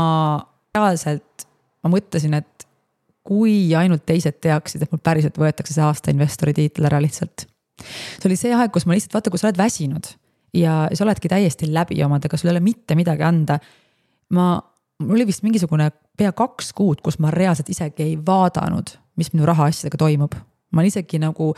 reaalselt, 0.74 1.46
ma 1.82 1.90
mõtlesin, 1.90 2.34
et 2.38 2.66
kui 3.26 3.74
ainult 3.76 4.06
teised 4.06 4.38
teaksid, 4.42 4.82
et 4.82 4.92
mul 4.92 5.02
päriselt 5.02 5.38
võetakse 5.38 5.74
see 5.74 5.84
aasta 5.84 6.14
investori 6.14 6.54
tiitel 6.56 6.86
ära 6.88 7.00
lihtsalt 7.02 7.46
see 7.80 8.28
oli 8.28 8.38
see 8.38 8.54
aeg, 8.54 8.72
kus 8.74 8.86
ma 8.86 8.96
lihtsalt 8.96 9.16
vaata, 9.16 9.32
kui 9.32 9.40
sa 9.40 9.48
oled 9.48 9.60
väsinud 9.60 10.10
ja 10.56 10.74
sa 10.92 11.04
oledki 11.06 11.30
täiesti 11.30 11.68
läbi 11.70 12.00
omadega, 12.04 12.38
sul 12.38 12.50
ei 12.50 12.56
ole 12.56 12.64
mitte 12.64 12.96
midagi 12.98 13.24
anda. 13.26 13.58
ma, 14.34 14.60
mul 15.00 15.18
oli 15.18 15.26
vist 15.28 15.44
mingisugune 15.46 15.90
pea 16.18 16.32
kaks 16.36 16.72
kuud, 16.76 17.00
kus 17.04 17.18
ma 17.18 17.32
reaalselt 17.34 17.72
isegi 17.72 18.04
ei 18.04 18.16
vaadanud, 18.26 18.94
mis 19.20 19.32
minu 19.34 19.48
rahaasjadega 19.48 20.00
toimub 20.00 20.36
ma 20.76 20.84
isegi 20.86 21.18
nagu, 21.18 21.50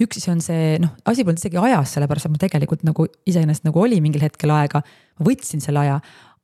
üks 0.00 0.20
asi 0.20 0.30
on 0.32 0.40
see 0.44 0.76
noh, 0.82 0.94
asi 1.08 1.24
polnud 1.24 1.40
isegi 1.40 1.60
ajas, 1.60 1.96
sellepärast 1.96 2.28
et 2.28 2.32
mul 2.32 2.40
tegelikult 2.40 2.84
nagu 2.86 3.06
iseenesest 3.28 3.66
nagu 3.68 3.82
oli 3.82 4.00
mingil 4.04 4.24
hetkel 4.24 4.52
aega. 4.54 4.80
ma 5.18 5.26
võtsin 5.28 5.62
selle 5.62 5.82
aja, 5.84 5.98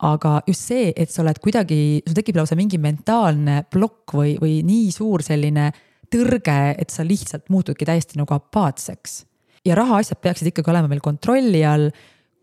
aga 0.04 0.34
just 0.48 0.68
see, 0.68 0.90
et 0.96 1.12
sa 1.12 1.22
oled 1.24 1.40
kuidagi, 1.42 2.00
sul 2.04 2.16
tekib 2.16 2.38
lausa 2.40 2.58
mingi 2.58 2.80
mentaalne 2.80 3.64
plokk 3.72 4.16
või, 4.16 4.36
või 4.40 4.60
nii 4.66 4.92
suur 4.94 5.24
selline 5.24 5.70
tõrge, 6.12 6.58
et 6.80 6.92
sa 6.92 7.04
lihtsalt 7.06 7.50
muutudki 7.52 7.88
täiesti 7.88 8.20
nagu 8.20 8.34
apaatseks. 8.36 9.24
ja 9.64 9.76
rahaasjad 9.76 10.20
peaksid 10.20 10.52
ikkagi 10.52 10.72
olema 10.72 10.88
meil 10.88 11.04
kontrolli 11.04 11.64
all. 11.64 11.90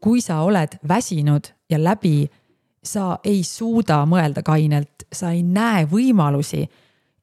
kui 0.01 0.21
sa 0.21 0.43
oled 0.45 0.77
väsinud 0.87 1.47
ja 1.69 1.79
läbi, 1.81 2.29
sa 2.87 3.17
ei 3.27 3.43
suuda 3.43 4.01
mõelda 4.09 4.43
kainelt, 4.45 5.07
sa 5.13 5.31
ei 5.35 5.43
näe 5.43 5.85
võimalusi 5.91 6.65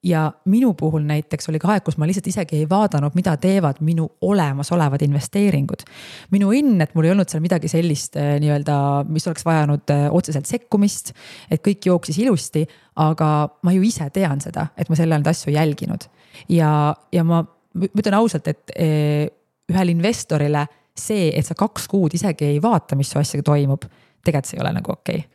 ja 0.05 0.33
minu 0.45 0.75
puhul 0.75 1.03
näiteks 1.09 1.49
oli 1.49 1.59
ka 1.59 1.71
aeg, 1.73 1.85
kus 1.87 1.97
ma 1.97 2.07
lihtsalt 2.09 2.27
isegi 2.29 2.59
ei 2.61 2.67
vaadanud, 2.69 3.15
mida 3.17 3.37
teevad 3.41 3.81
minu 3.85 4.07
olemasolevad 4.29 5.03
investeeringud. 5.07 5.85
minu 6.31 6.51
õnn, 6.53 6.83
et 6.85 6.95
mul 6.95 7.09
ei 7.09 7.15
olnud 7.15 7.31
seal 7.31 7.43
midagi 7.45 7.71
sellist 7.73 8.17
eh, 8.21 8.35
nii-öelda, 8.43 8.77
mis 9.09 9.27
oleks 9.31 9.47
vajanud 9.49 9.95
eh, 9.95 10.07
otseselt 10.13 10.51
sekkumist, 10.51 11.15
et 11.51 11.65
kõik 11.65 11.89
jooksis 11.89 12.21
ilusti, 12.21 12.67
aga 13.01 13.31
ma 13.65 13.73
ju 13.73 13.83
ise 13.89 14.11
tean 14.13 14.45
seda, 14.45 14.69
et 14.77 14.93
ma 14.93 14.99
selle 15.01 15.17
neid 15.17 15.33
asju 15.33 15.55
jälginud. 15.57 16.09
ja, 16.49 16.95
ja 17.13 17.25
ma 17.25 17.45
ütlen 17.81 18.19
ausalt, 18.21 18.49
et 18.49 18.77
eh, 18.77 19.29
ühele 19.73 19.97
investorile 19.97 20.67
see, 20.95 21.31
et 21.33 21.47
sa 21.47 21.57
kaks 21.59 21.89
kuud 21.89 22.15
isegi 22.15 22.53
ei 22.53 22.61
vaata, 22.63 22.97
mis 22.97 23.11
su 23.11 23.19
asjaga 23.19 23.49
toimub, 23.55 23.89
tegelikult 24.25 24.51
see 24.51 24.61
ei 24.61 24.67
ole 24.67 24.77
nagu 24.77 24.93
okei 24.93 25.23
okay 25.25 25.34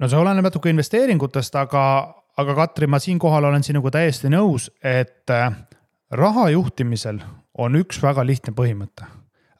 no 0.00 0.08
see 0.08 0.18
oleneb 0.18 0.46
natuke 0.48 0.72
investeeringutest, 0.72 1.56
aga, 1.60 1.84
aga 2.40 2.56
Katri, 2.62 2.88
ma 2.90 2.98
siinkohal 3.02 3.50
olen 3.50 3.64
sinuga 3.66 3.92
täiesti 3.98 4.30
nõus, 4.32 4.70
et 4.82 5.30
äh, 5.34 5.50
raha 6.16 6.48
juhtimisel 6.54 7.20
on 7.60 7.76
üks 7.80 8.00
väga 8.02 8.24
lihtne 8.26 8.54
põhimõte. 8.56 9.08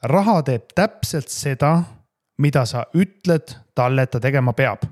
raha 0.03 0.41
teeb 0.43 0.71
täpselt 0.75 1.29
seda, 1.29 1.83
mida 2.41 2.65
sa 2.65 2.87
ütled 2.97 3.53
talle, 3.75 4.01
et 4.01 4.11
ta 4.11 4.19
tegema 4.19 4.53
peab. 4.53 4.85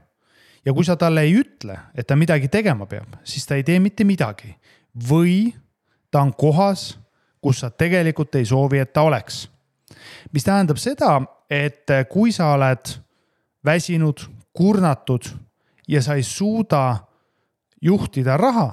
ja 0.65 0.73
kui 0.73 0.85
sa 0.85 0.95
talle 0.95 1.21
ei 1.25 1.33
ütle, 1.39 1.79
et 1.95 2.07
ta 2.07 2.15
midagi 2.15 2.47
tegema 2.47 2.85
peab, 2.85 3.17
siis 3.23 3.45
ta 3.45 3.55
ei 3.55 3.63
tee 3.63 3.79
mitte 3.79 4.03
midagi 4.03 4.55
või 5.09 5.53
ta 6.11 6.21
on 6.21 6.33
kohas, 6.33 6.99
kus 7.41 7.59
sa 7.59 7.69
tegelikult 7.69 8.35
ei 8.35 8.45
soovi, 8.45 8.79
et 8.79 8.93
ta 8.93 9.01
oleks. 9.01 9.49
mis 10.33 10.43
tähendab 10.43 10.77
seda, 10.77 11.21
et 11.49 11.89
kui 12.09 12.31
sa 12.31 12.53
oled 12.53 12.99
väsinud, 13.65 14.38
kurnatud 14.53 15.25
ja 15.87 16.01
sa 16.01 16.15
ei 16.15 16.23
suuda 16.23 16.97
juhtida 17.81 18.37
raha, 18.37 18.71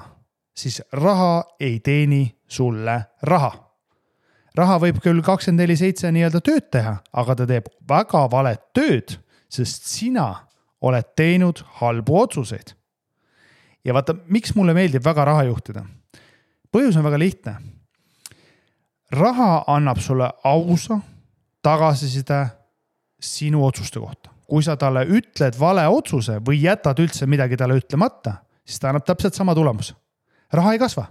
siis 0.55 0.81
raha 0.91 1.43
ei 1.59 1.79
teeni 1.79 2.37
sulle 2.47 3.01
raha. 3.21 3.51
raha 4.55 4.79
võib 4.81 4.97
küll 5.03 5.21
kakskümmend 5.21 5.61
neli 5.61 5.75
seitse 5.77 6.09
nii-öelda 6.11 6.41
tööd 6.41 6.69
teha, 6.73 6.95
aga 7.13 7.35
ta 7.35 7.45
teeb 7.45 7.67
väga 7.89 8.23
valet 8.31 8.63
tööd, 8.73 9.19
sest 9.49 9.85
sina 9.85 10.47
oled 10.81 11.13
teinud 11.15 11.61
halbu 11.79 12.21
otsuseid. 12.21 12.73
ja 13.85 13.93
vaata, 13.93 14.15
miks 14.27 14.55
mulle 14.55 14.73
meeldib 14.73 15.05
väga 15.05 15.25
raha 15.25 15.43
juhtida? 15.43 15.85
põhjus 16.71 16.97
on 16.97 17.03
väga 17.03 17.19
lihtne. 17.19 17.55
raha 19.11 19.63
annab 19.67 19.99
sulle 19.99 20.31
ausa 20.43 20.99
tagasiside 21.61 22.47
sinu 23.19 23.65
otsuste 23.65 23.99
kohta. 23.99 24.36
Kui 24.47 24.63
sa 24.63 24.77
talle 24.79 25.03
ütled 25.05 25.59
vale 25.59 25.83
otsuse 25.91 26.39
või 26.39 26.61
jätad 26.63 26.99
üldse 27.03 27.27
midagi 27.27 27.57
talle 27.59 27.75
ütlemata 27.77 28.37
siis 28.67 28.81
ta 28.81 28.91
annab 28.91 29.05
täpselt 29.07 29.37
sama 29.37 29.55
tulemuse. 29.55 29.95
raha 30.53 30.73
ei 30.73 30.79
kasva. 30.79 31.05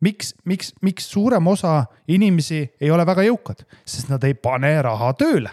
miks, 0.00 0.34
miks, 0.44 0.72
miks 0.82 1.10
suurem 1.10 1.46
osa 1.46 1.84
inimesi 2.08 2.62
ei 2.80 2.90
ole 2.90 3.06
väga 3.06 3.26
jõukad, 3.26 3.66
sest 3.84 4.08
nad 4.08 4.24
ei 4.24 4.34
pane 4.34 4.72
raha 4.82 5.12
tööle. 5.12 5.50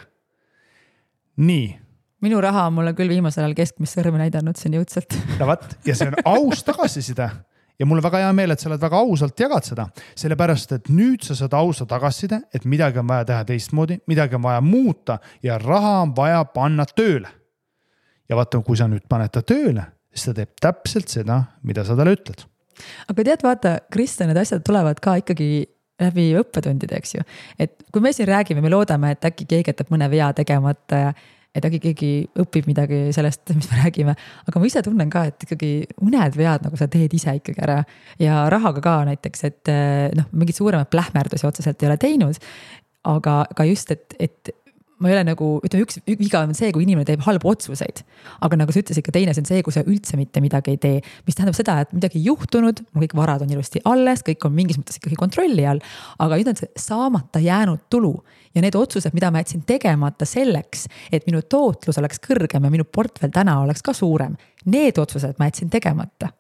nii 1.38 1.80
minu 2.22 2.42
raha 2.42 2.68
on 2.68 2.74
mulle 2.74 2.94
küll 2.98 3.10
viimasel 3.10 3.46
ajal 3.46 3.58
keskmist 3.58 3.98
sõrme 3.98 4.22
näidanud 4.22 4.58
siin 4.58 4.78
jõudsalt. 4.80 5.18
no 5.40 5.50
vot, 5.50 5.66
ja 5.86 5.96
see 5.96 6.10
on 6.12 6.22
aus 6.26 6.64
tagasiside 6.64 7.30
ja 7.80 7.86
mul 7.86 8.00
on 8.02 8.06
väga 8.06 8.22
hea 8.26 8.34
meel, 8.36 8.54
et 8.54 8.62
sa 8.62 8.70
oled 8.72 8.82
väga 8.82 9.02
ausalt 9.04 9.40
jagad 9.40 9.68
seda, 9.68 9.88
sellepärast 10.18 10.74
et 10.78 10.90
nüüd 10.94 11.26
sa 11.26 11.38
saad 11.38 11.54
ausa 11.58 11.86
tagasiside, 11.90 12.42
et 12.54 12.66
midagi 12.66 13.02
on 13.02 13.08
vaja 13.10 13.28
teha 13.32 13.46
teistmoodi, 13.52 14.00
midagi 14.10 14.38
on 14.38 14.46
vaja 14.48 14.64
muuta 14.66 15.20
ja 15.46 15.60
raha 15.62 16.00
on 16.06 16.16
vaja 16.18 16.44
panna 16.54 16.86
tööle. 16.86 17.30
ja 18.30 18.36
vaata, 18.36 18.60
kui 18.60 18.76
sa 18.76 18.90
nüüd 18.92 19.06
paned 19.08 19.32
ta 19.32 19.42
tööle, 19.42 19.86
siis 20.12 20.28
ta 20.28 20.34
teeb 20.42 20.50
täpselt 20.60 21.08
seda, 21.08 21.44
mida 21.64 21.86
sa 21.88 21.96
talle 21.96 22.18
ütled. 22.18 22.44
aga 23.08 23.24
tead, 23.24 23.44
vaata, 23.46 23.80
Kristjan, 23.94 24.32
need 24.32 24.42
asjad 24.42 24.66
tulevad 24.66 25.00
ka 25.00 25.20
ikkagi 25.22 25.68
läbi 26.02 26.28
õppetundide, 26.38 26.98
eks 26.98 27.16
ju. 27.16 27.26
et 27.60 27.78
kui 27.92 28.02
me 28.02 28.14
siin 28.14 28.30
räägime, 28.30 28.62
me 28.62 28.74
loodame, 28.74 29.14
et 29.16 29.26
äkki 29.26 29.48
keegi 29.50 29.74
jätab 29.74 29.94
mõne 29.94 30.10
vea 30.12 30.30
tegemata 30.38 31.08
ja 31.08 31.14
et 31.58 31.68
äkki 31.68 31.82
keegi 31.88 32.12
õpib 32.44 32.70
midagi 32.70 33.02
sellest, 33.16 33.44
mis 33.58 33.70
me 33.72 33.82
räägime. 33.82 34.16
aga 34.48 34.62
ma 34.62 34.70
ise 34.70 34.84
tunnen 34.86 35.12
ka, 35.14 35.26
et 35.32 35.48
ikkagi 35.48 35.72
mõned 36.04 36.38
vead 36.38 36.68
nagu 36.68 36.80
sa 36.80 36.90
teed 36.92 37.14
ise 37.18 37.38
ikkagi 37.40 37.64
ära. 37.66 37.82
ja 38.22 38.46
rahaga 38.54 38.84
ka 38.84 38.98
näiteks, 39.10 39.44
et 39.50 39.74
noh, 40.18 40.30
mingeid 40.34 40.60
suuremaid 40.60 40.92
plähmerdusi 40.94 41.48
otseselt 41.50 41.84
ei 41.84 41.92
ole 41.92 42.00
teinud. 42.02 42.40
aga 43.08 43.42
ka 43.56 43.68
just, 43.68 43.92
et, 43.92 44.16
et 44.20 44.56
ma 44.98 45.10
ei 45.10 45.14
ole 45.14 45.24
nagu, 45.28 45.48
ütleme, 45.66 45.86
üks 45.86 46.00
viga 46.08 46.42
on 46.46 46.56
see, 46.58 46.72
kui 46.74 46.86
inimene 46.86 47.06
teeb 47.06 47.22
halbu 47.26 47.52
otsuseid. 47.52 48.02
aga 48.42 48.58
nagu 48.58 48.74
sa 48.74 48.82
ütlesid, 48.82 49.06
ka 49.06 49.14
teine, 49.14 49.34
see 49.36 49.44
on 49.44 49.50
see, 49.50 49.62
kui 49.66 49.76
sa 49.76 49.84
üldse 49.86 50.18
mitte 50.18 50.42
midagi 50.42 50.74
ei 50.74 50.80
tee. 50.82 51.02
mis 51.28 51.38
tähendab 51.38 51.58
seda, 51.58 51.78
et 51.84 51.94
midagi 51.94 52.18
ei 52.18 52.26
juhtunud, 52.32 52.82
mu 52.94 53.04
kõik 53.04 53.14
varad 53.18 53.46
on 53.46 53.54
ilusti 53.54 53.84
alles, 53.86 54.24
kõik 54.26 54.48
on 54.50 54.56
mingis 54.58 54.80
mõttes 54.82 54.98
ikkagi 54.98 55.20
kontrolli 55.20 55.68
all. 55.70 55.84
aga 56.24 56.40
nüüd 56.40 56.52
on 56.54 56.60
see 56.60 56.72
saamata 56.82 57.42
jäänud 57.44 57.86
tulu 57.94 58.16
ja 58.56 58.66
need 58.66 58.80
otsused, 58.80 59.14
mida 59.14 59.30
ma 59.32 59.44
jätsin 59.44 59.62
tegemata 59.70 60.26
selleks, 60.26 60.88
et 61.14 61.30
minu 61.30 61.44
tootlus 61.46 62.02
oleks 62.02 62.22
kõrgem 62.24 62.66
ja 62.66 62.74
minu 62.74 62.88
portfell 62.90 63.34
täna 63.34 63.60
oleks 63.62 63.86
ka 63.86 63.94
suurem. 63.94 64.34
Need 64.66 64.98
otsused 64.98 65.38
ma 65.38 65.52
jätsin 65.52 65.70
tegemata 65.70 66.34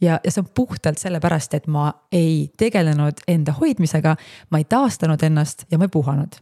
ja, 0.00 0.18
ja 0.18 0.30
see 0.30 0.42
on 0.42 0.50
puhtalt 0.54 0.98
sellepärast, 0.98 1.54
et 1.54 1.70
ma 1.70 1.92
ei 2.10 2.48
tegelenud 2.58 3.22
enda 3.30 3.54
hoidmisega, 3.54 4.16
ma 4.50 4.58
ei 4.58 4.66
taastanud 4.66 5.22
ennast 5.22 5.68
ja 5.70 5.78
ma 5.78 5.86
ei 5.86 5.92
puhanud 5.92 6.40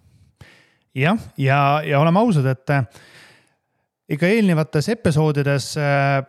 jah, 0.99 1.19
ja, 1.37 1.61
ja 1.87 2.00
oleme 2.00 2.21
ausad, 2.21 2.47
et 2.50 2.75
ikka 4.09 4.26
eelnevates 4.26 4.88
episoodides 4.88 5.73
äh, 5.78 6.23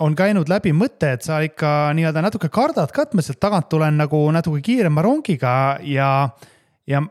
on 0.00 0.16
käinud 0.16 0.48
läbi 0.48 0.72
mõte, 0.76 1.12
et 1.16 1.24
sa 1.24 1.40
ikka 1.44 1.92
nii-öelda 1.96 2.22
natuke 2.24 2.50
kardad 2.52 2.92
ka, 2.92 3.06
et 3.06 3.16
ma 3.16 3.24
sealt 3.24 3.40
tagant 3.40 3.68
tulen 3.72 3.96
nagu 4.00 4.20
natuke 4.34 4.62
kiirema 4.64 5.04
rongiga 5.04 5.52
ja, 5.84 6.10
ja 6.88 7.02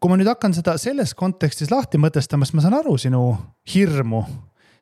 kui 0.00 0.10
ma 0.10 0.18
nüüd 0.18 0.30
hakkan 0.30 0.54
seda 0.54 0.76
selles 0.80 1.14
kontekstis 1.18 1.70
lahti 1.72 2.00
mõtestama, 2.02 2.46
siis 2.46 2.56
ma 2.58 2.64
saan 2.64 2.78
aru 2.80 2.96
sinu 3.00 3.24
hirmu. 3.74 4.24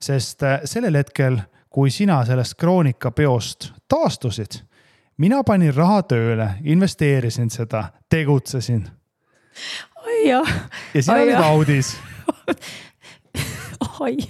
sest 0.03 0.43
äh, 0.43 0.61
sellel 0.67 0.97
hetkel, 0.99 1.39
kui 1.71 1.91
sina 1.91 2.25
sellest 2.27 2.57
kroonikapeost 2.59 3.71
taastusid, 3.89 4.59
mina 5.17 5.45
panin 5.47 5.75
raha 5.75 6.03
tööle, 6.03 6.49
investeerisin 6.65 7.51
seda, 7.51 7.85
tegutsesin. 8.11 8.83
Jah. 10.27 10.55
ja 10.95 11.03
sina 11.03 11.21
olid 11.27 11.43
audis. 11.43 11.95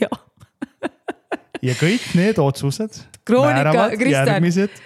jah. 0.00 0.18
ja 1.68 1.76
kõik 1.78 2.08
need 2.18 2.40
otsused 2.42 3.02
Kroonika, 3.22 3.54
määravad 3.54 3.96
Kristjan. 4.00 4.32
järgmised 4.34 4.82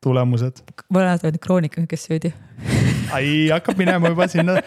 tulemused. 0.00 0.62
ma 0.90 1.00
olen 1.00 1.10
alati 1.10 1.26
öelnud 1.26 1.42
kroonika, 1.42 1.82
kes 1.90 2.06
süüdi. 2.08 2.30
ai, 3.16 3.48
hakkab 3.50 3.78
minema 3.80 4.12
juba 4.12 4.28
sinna, 4.30 4.58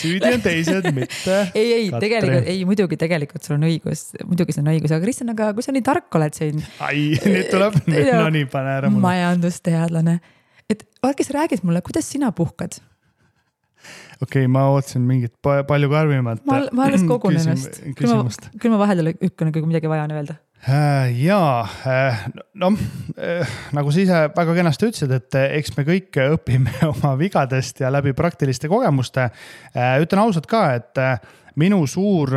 süüdi 0.00 0.32
on 0.34 0.42
teised, 0.42 0.90
mitte. 0.96 1.36
ei, 1.54 1.72
ei 1.76 1.88
tegelikult, 1.92 2.50
ei 2.50 2.64
muidugi 2.68 2.98
tegelikult 3.00 3.46
sul 3.46 3.58
on 3.58 3.68
õigus, 3.70 4.08
muidugi 4.26 4.56
sul 4.56 4.64
on 4.64 4.72
õigus, 4.74 4.94
aga 4.94 5.04
Kristjan, 5.04 5.32
aga 5.34 5.52
kui 5.56 5.66
sa 5.66 5.74
nii 5.76 5.86
tark 5.86 6.20
oled 6.20 6.36
siin. 6.36 6.62
ai, 6.86 7.10
nüüd 7.22 7.50
tuleb, 7.52 7.80
no 7.86 8.28
nii, 8.34 8.46
pane 8.50 8.76
ära 8.80 8.92
mulle. 8.92 9.06
majandusteadlane, 9.06 10.18
et 10.70 10.86
sa 11.00 11.38
räägid 11.38 11.66
mulle, 11.66 11.84
kuidas 11.86 12.10
sina 12.10 12.32
puhkad? 12.34 12.80
Okei 14.20 14.44
okay,, 14.44 14.52
ma 14.52 14.66
ootasin 14.74 15.06
mingit 15.06 15.34
palju 15.42 15.90
karmimat. 15.92 16.44
ma, 16.48 16.62
ma 16.72 16.86
alles 16.90 17.06
kogun 17.10 17.40
ennast. 17.40 17.82
küll 17.98 18.14
ma, 18.14 18.28
küll 18.60 18.74
ma 18.74 18.84
vahel 18.84 19.12
hükkan, 19.16 19.52
kui 19.54 19.66
midagi 19.66 19.90
vaja 19.90 20.06
on 20.08 20.16
öelda 20.18 20.38
Äh, 20.68 21.24
ja 21.24 21.64
äh, 21.86 22.26
noh, 22.60 22.74
nagu 23.72 23.92
sa 23.94 24.00
ise 24.02 24.18
väga 24.36 24.56
kenasti 24.58 24.90
ütlesid, 24.90 25.14
et 25.16 25.36
eks 25.56 25.72
me 25.78 25.86
kõik 25.88 26.18
õpime 26.20 26.74
oma 26.92 27.14
vigadest 27.16 27.80
ja 27.80 27.88
läbi 27.88 28.12
praktiliste 28.16 28.68
kogemuste. 28.68 29.30
ütlen 29.72 30.20
ausalt 30.20 30.50
ka, 30.50 30.66
et 30.76 31.00
minu 31.56 31.80
suur 31.88 32.36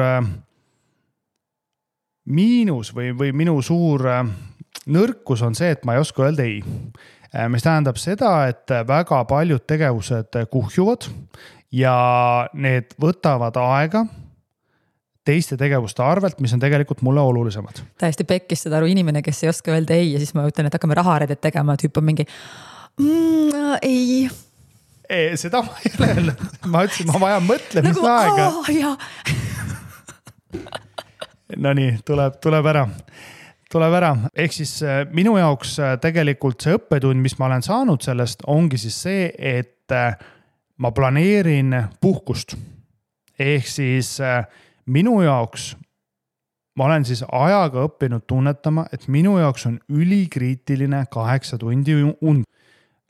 miinus 2.24 2.94
või, 2.96 3.12
või 3.12 3.36
minu 3.36 3.58
suur 3.62 4.08
nõrkus 4.88 5.44
on 5.44 5.60
see, 5.60 5.74
et 5.76 5.84
ma 5.84 5.98
ei 5.98 6.06
oska 6.06 6.24
öelda 6.24 6.48
ei. 6.48 6.64
Mis 7.50 7.64
tähendab 7.66 7.98
seda, 7.98 8.34
et 8.52 8.70
väga 8.88 9.24
paljud 9.30 9.64
tegevused 9.68 10.38
kuhjuvad 10.54 11.08
ja 11.74 11.96
need 12.54 12.94
võtavad 13.02 13.58
aega 13.58 14.06
teiste 15.26 15.58
tegevuste 15.58 16.04
arvelt, 16.04 16.40
mis 16.44 16.54
on 16.54 16.62
tegelikult 16.62 17.02
mulle 17.02 17.22
olulisemad. 17.24 17.80
täiesti 17.98 18.24
pekkis 18.28 18.66
saad 18.66 18.78
aru, 18.80 18.90
inimene, 18.92 19.22
kes 19.24 19.44
ei 19.44 19.50
oska 19.50 19.72
öelda 19.72 19.96
ei 19.96 20.14
ja 20.14 20.22
siis 20.22 20.34
ma 20.36 20.46
ütlen, 20.48 20.68
et 20.68 20.76
hakkame 20.76 20.98
raharedet 21.00 21.42
tegema, 21.42 21.74
et 21.78 21.86
hüppab 21.88 22.06
mingi 22.06 22.26
mm,. 23.00 23.78
ei. 23.82 24.30
ei, 25.10 25.38
seda 25.40 25.64
ma 25.64 25.80
ei 25.80 25.94
öelnud, 26.10 26.44
ma 26.68 26.84
ütlesin, 26.88 27.12
ma 27.12 27.24
vajan 27.24 27.48
mõtlemisaega 27.48 28.50
nagu,. 28.60 28.96
Nonii, 31.64 32.00
tuleb, 32.06 32.40
tuleb 32.42 32.66
ära 32.66 32.88
tuleb 33.74 33.96
ära, 33.98 34.12
ehk 34.38 34.54
siis 34.54 34.76
äh, 34.86 35.02
minu 35.16 35.36
jaoks 35.40 35.78
äh, 35.82 35.96
tegelikult 36.02 36.62
see 36.62 36.76
õppetund, 36.78 37.22
mis 37.24 37.36
ma 37.40 37.50
olen 37.50 37.66
saanud 37.66 38.06
sellest, 38.06 38.46
ongi 38.50 38.80
siis 38.82 39.00
see, 39.06 39.28
et 39.34 39.94
äh, 39.94 40.14
ma 40.84 40.92
planeerin 40.94 41.74
puhkust. 42.02 42.56
ehk 43.40 43.66
siis 43.68 44.20
minu 44.86 45.16
jaoks, 45.24 45.74
ma 46.78 46.86
olen 46.86 47.06
siis 47.06 47.24
ajaga 47.26 47.88
õppinud 47.88 48.28
tunnetama, 48.30 48.86
et 48.94 49.08
minu 49.08 49.40
jaoks 49.40 49.66
on 49.70 49.80
ülikriitiline 49.90 51.06
kaheksa 51.12 51.58
tundi 51.58 51.96
und. 52.22 52.46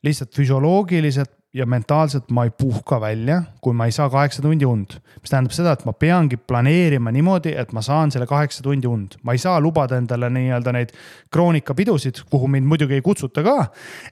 lihtsalt 0.03 0.35
füsioloogiliselt 0.35 1.31
ja 1.53 1.65
mentaalselt 1.69 2.31
ma 2.33 2.47
ei 2.47 2.51
puhka 2.57 2.97
välja, 3.01 3.43
kui 3.61 3.75
ma 3.77 3.85
ei 3.85 3.93
saa 3.93 4.09
kaheksa 4.09 4.41
tundi 4.41 4.65
und. 4.65 4.97
mis 5.21 5.29
tähendab 5.31 5.53
seda, 5.53 5.75
et 5.77 5.85
ma 5.85 5.93
peangi 5.93 6.37
planeerima 6.37 7.11
niimoodi, 7.13 7.53
et 7.57 7.71
ma 7.73 7.81
saan 7.85 8.11
selle 8.11 8.25
kaheksa 8.29 8.63
tundi 8.65 8.89
und. 8.89 9.17
ma 9.23 9.35
ei 9.35 9.41
saa 9.41 9.59
lubada 9.61 9.97
endale 10.01 10.29
nii-öelda 10.33 10.73
neid 10.73 10.95
kroonikapidusid, 11.33 12.23
kuhu 12.29 12.47
mind 12.47 12.67
muidugi 12.67 12.97
ei 12.97 13.05
kutsuta 13.05 13.43
ka. 13.45 13.57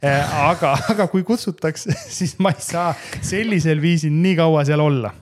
Eh, 0.01 0.37
aga, 0.45 0.75
aga 0.93 1.07
kui 1.11 1.23
kutsutakse, 1.27 1.97
siis 2.17 2.37
ma 2.39 2.53
ei 2.53 2.61
saa 2.61 2.93
sellisel 3.21 3.81
viisil 3.81 4.13
nii 4.13 4.37
kaua 4.39 4.65
seal 4.65 4.85
olla 4.85 5.13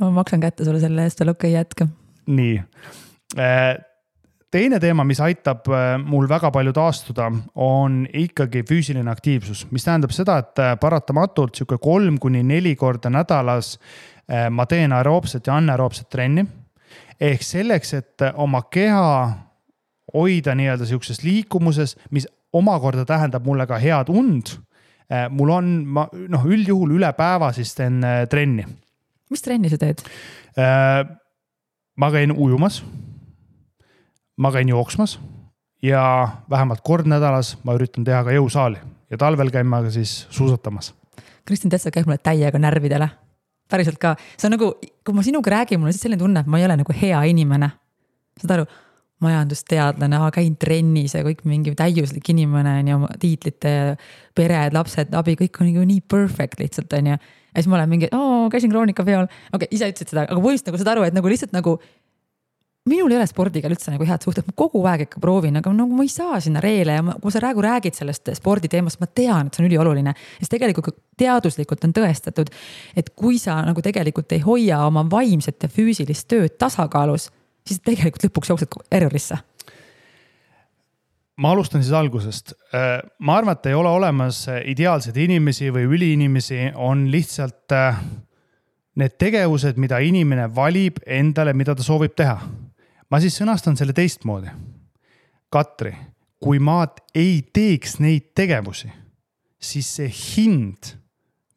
ma 0.00 0.10
maksan 0.10 0.40
kätte 0.40 0.64
sulle 0.64 0.80
selle 0.80 1.04
eest 1.04 1.20
veel, 1.20 1.32
okei 1.34 1.50
okay,, 1.50 1.58
jätka. 1.58 1.86
nii 2.26 2.56
äh, 3.38 3.76
teine 4.50 4.80
teema, 4.82 5.04
mis 5.06 5.20
aitab 5.22 5.68
äh, 5.70 5.94
mul 6.02 6.28
väga 6.28 6.50
palju 6.54 6.72
taastuda, 6.76 7.30
on 7.54 8.02
ikkagi 8.22 8.64
füüsiline 8.68 9.10
aktiivsus, 9.10 9.66
mis 9.70 9.86
tähendab 9.86 10.14
seda, 10.14 10.38
et 10.42 10.62
äh, 10.62 10.72
paratamatult 10.80 11.58
sihuke 11.58 11.78
kolm 11.82 12.18
kuni 12.22 12.42
neli 12.46 12.76
korda 12.76 13.12
nädalas 13.12 13.76
ma 14.30 14.62
teen 14.70 14.92
aeroobset 14.94 15.48
ja 15.48 15.56
anaeroobset 15.58 16.06
trenni. 16.06 16.44
ehk 17.20 17.42
selleks, 17.42 17.94
et 17.94 18.22
oma 18.38 18.60
keha 18.70 19.32
hoida 20.14 20.54
nii-öelda 20.54 20.86
sihukeses 20.86 21.24
liikumuses, 21.24 21.96
mis 22.14 22.28
omakorda 22.52 23.02
tähendab 23.04 23.42
mulle 23.44 23.66
ka 23.66 23.78
head 23.78 24.08
und. 24.08 24.54
mul 25.30 25.50
on, 25.50 25.72
ma 25.86 26.06
noh, 26.12 26.46
üldjuhul 26.46 26.94
üle 26.94 27.10
päeva 27.18 27.50
siis 27.52 27.74
teen 27.74 27.98
trenni 28.30 28.62
mis 29.30 29.44
trenni 29.44 29.70
sa 29.70 29.78
teed? 29.80 30.02
Äh, 30.58 31.04
ma 31.96 32.10
käin 32.12 32.34
ujumas. 32.34 32.82
Ma 34.38 34.52
käin 34.52 34.68
jooksmas 34.68 35.18
ja 35.82 36.28
vähemalt 36.50 36.80
kord 36.84 37.08
nädalas 37.08 37.56
ma 37.64 37.74
üritan 37.78 38.04
teha 38.04 38.22
ka 38.24 38.34
jõusaali 38.34 38.78
ja 39.10 39.18
talvel 39.18 39.50
käin 39.50 39.66
ma 39.66 39.82
siis 39.90 40.26
suusatamas. 40.30 40.94
Kristjan 41.44 41.70
Tessa 41.70 41.90
käib 41.90 42.06
mulle 42.06 42.20
täiega 42.22 42.58
närvidele. 42.58 43.08
päriselt 43.70 43.98
ka, 44.02 44.16
see 44.34 44.48
on 44.48 44.56
nagu, 44.56 44.72
kui 45.06 45.14
ma 45.14 45.22
sinuga 45.22 45.50
räägin, 45.50 45.78
mul 45.78 45.92
on 45.92 45.94
selline 45.94 46.18
tunne, 46.18 46.40
et 46.42 46.48
ma 46.50 46.58
ei 46.58 46.64
ole 46.66 46.76
nagu 46.80 46.94
hea 47.02 47.20
inimene. 47.30 47.70
saad 48.40 48.54
aru, 48.56 48.64
majandusteadlane, 49.20 50.18
käin 50.34 50.56
trennis 50.56 51.14
ja 51.14 51.22
kõik 51.22 51.44
mingi 51.44 51.74
täiuslik 51.76 52.32
inimene 52.32 52.78
on 52.80 52.88
ju, 52.88 52.96
oma 52.96 53.10
tiitlite, 53.20 53.74
pered, 54.34 54.74
lapsed, 54.74 55.14
abi, 55.14 55.36
kõik 55.36 55.60
on 55.60 55.70
nagu 55.70 55.84
nii 55.86 56.00
perfect 56.00 56.58
lihtsalt 56.60 56.92
on 56.98 57.12
ju 57.12 57.18
ja 57.50 57.62
siis 57.62 57.68
ma 57.70 57.76
olen 57.76 57.90
mingi, 57.90 58.08
oo, 58.14 58.48
käisin 58.50 58.70
kroonikapeol, 58.70 59.26
okei 59.26 59.56
okay,, 59.58 59.68
ise 59.74 59.90
ütlesid 59.90 60.12
seda, 60.12 60.24
aga 60.26 60.38
põhimõtteliselt 60.38 60.70
nagu 60.70 60.80
saad 60.82 60.92
aru, 60.94 61.06
et 61.06 61.16
nagu 61.16 61.32
lihtsalt 61.32 61.54
nagu 61.54 61.76
minul 62.88 63.12
ei 63.12 63.18
ole 63.18 63.26
spordiga 63.28 63.68
üldse 63.68 63.92
nagu 63.92 64.06
head 64.08 64.24
suhted, 64.24 64.46
ma 64.48 64.54
kogu 64.56 64.80
aeg 64.88 65.04
ikka 65.04 65.20
proovin, 65.20 65.58
aga 65.60 65.72
nagu 65.74 65.96
ma 65.96 66.06
ei 66.06 66.12
saa 66.12 66.38
sinna 66.40 66.62
reele 66.64 66.96
ja 66.96 67.02
ma, 67.04 67.16
kui 67.20 67.32
sa 67.32 67.42
praegu 67.42 67.64
räägid 67.64 67.98
sellest 67.98 68.32
sporditeemast, 68.38 69.00
ma 69.02 69.08
tean, 69.10 69.50
et 69.50 69.56
see 69.56 69.64
on 69.64 69.68
ülioluline. 69.68 70.14
sest 70.38 70.54
tegelikult 70.54 70.96
teaduslikult 71.20 71.84
on 71.84 71.92
tõestatud, 71.96 72.48
et 72.96 73.12
kui 73.16 73.38
sa 73.38 73.60
nagu 73.66 73.84
tegelikult 73.84 74.32
ei 74.32 74.40
hoia 74.44 74.80
oma 74.86 75.04
vaimset 75.10 75.60
ja 75.62 75.68
füüsilist 75.68 76.28
tööd 76.30 76.56
tasakaalus, 76.58 77.28
siis 77.68 77.84
tegelikult 77.84 78.30
lõpuks 78.30 78.54
jooksed 78.54 78.80
errorisse 78.90 79.42
ma 81.40 81.54
alustan 81.54 81.80
siis 81.80 81.94
algusest. 81.96 82.52
Äh, 82.76 82.98
ma 83.24 83.38
arvan, 83.40 83.56
et 83.56 83.70
ei 83.70 83.74
ole 83.74 83.88
olemas 83.88 84.42
ideaalseid 84.48 85.16
inimesi 85.16 85.70
või 85.72 85.86
üliinimesi, 85.88 86.66
on 86.76 87.06
lihtsalt 87.08 87.72
äh, 87.72 87.96
need 89.00 89.16
tegevused, 89.20 89.78
mida 89.80 90.00
inimene 90.04 90.48
valib 90.54 91.00
endale, 91.06 91.54
mida 91.56 91.74
ta 91.76 91.86
soovib 91.86 92.12
teha. 92.18 92.36
Ma 93.10 93.20
siis 93.20 93.36
sõnastan 93.40 93.76
selle 93.78 93.94
teistmoodi. 93.96 94.52
Katri, 95.50 95.92
kui 96.40 96.58
ma 96.62 96.84
ei 97.14 97.40
teeks 97.52 97.98
neid 98.00 98.30
tegevusi, 98.38 98.90
siis 99.60 99.88
see 99.98 100.10
hind 100.10 100.94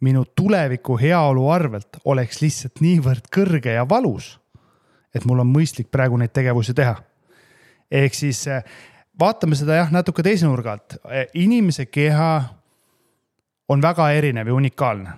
minu 0.03 0.25
tuleviku 0.35 0.97
heaolu 0.99 1.47
arvelt 1.53 2.01
oleks 2.05 2.41
lihtsalt 2.41 2.81
niivõrd 2.83 3.29
kõrge 3.31 3.77
ja 3.77 3.85
valus, 3.89 4.33
et 5.15 5.25
mul 5.29 5.43
on 5.43 5.51
mõistlik 5.53 5.91
praegu 5.93 6.17
neid 6.19 6.33
tegevusi 6.35 6.73
teha. 6.73 6.97
ehk 7.91 8.13
siis 8.13 8.47
vaatame 9.19 9.55
seda 9.55 9.75
jah, 9.75 9.91
natuke 9.91 10.23
teise 10.23 10.45
nurga 10.45 10.71
alt. 10.71 10.97
inimese 11.33 11.85
keha 11.85 12.43
on 13.69 13.81
väga 13.81 14.11
erinev 14.11 14.47
ja 14.47 14.53
unikaalne. 14.53 15.11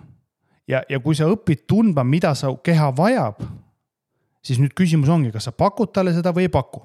ja, 0.67 0.83
ja 0.89 0.99
kui 0.99 1.15
sa 1.15 1.25
õpid 1.25 1.65
tundma, 1.67 2.03
mida 2.03 2.35
su 2.35 2.57
keha 2.63 2.91
vajab, 2.97 3.41
siis 4.45 4.59
nüüd 4.61 4.75
küsimus 4.77 5.09
ongi, 5.11 5.31
kas 5.33 5.49
sa 5.49 5.55
pakud 5.55 5.91
talle 5.95 6.13
seda 6.15 6.33
või 6.35 6.47
ei 6.47 6.53
paku. 6.53 6.83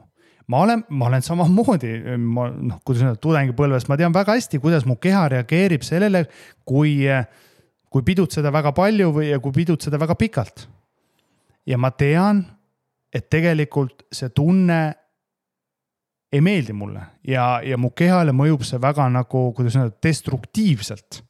ma 0.51 0.65
olen, 0.65 0.81
ma 0.89 1.07
olen 1.07 1.23
samamoodi, 1.23 1.93
ma 2.19 2.49
noh, 2.51 2.81
kuidas 2.85 3.05
öelda, 3.05 3.21
tudengipõlves 3.23 3.87
ma 3.87 3.99
tean 4.01 4.15
väga 4.15 4.35
hästi, 4.35 4.59
kuidas 4.59 4.87
mu 4.89 4.97
keha 4.99 5.29
reageerib 5.31 5.85
sellele, 5.87 6.25
kui, 6.67 7.05
kui 7.87 8.07
pidutseda 8.07 8.51
väga 8.51 8.73
palju 8.75 9.13
või, 9.15 9.29
kui 9.43 9.55
pidutseda 9.61 10.01
väga 10.01 10.17
pikalt. 10.19 10.67
ja 11.67 11.79
ma 11.79 11.93
tean, 11.95 12.43
et 13.15 13.29
tegelikult 13.31 14.07
see 14.11 14.31
tunne 14.35 14.81
ei 16.33 16.41
meeldi 16.41 16.73
mulle 16.73 17.03
ja, 17.27 17.61
ja 17.63 17.79
mu 17.79 17.91
kehale 17.91 18.33
mõjub 18.35 18.63
see 18.67 18.79
väga 18.83 19.09
nagu, 19.11 19.51
kuidas 19.55 19.77
öelda, 19.77 19.95
destruktiivselt. 20.03 21.23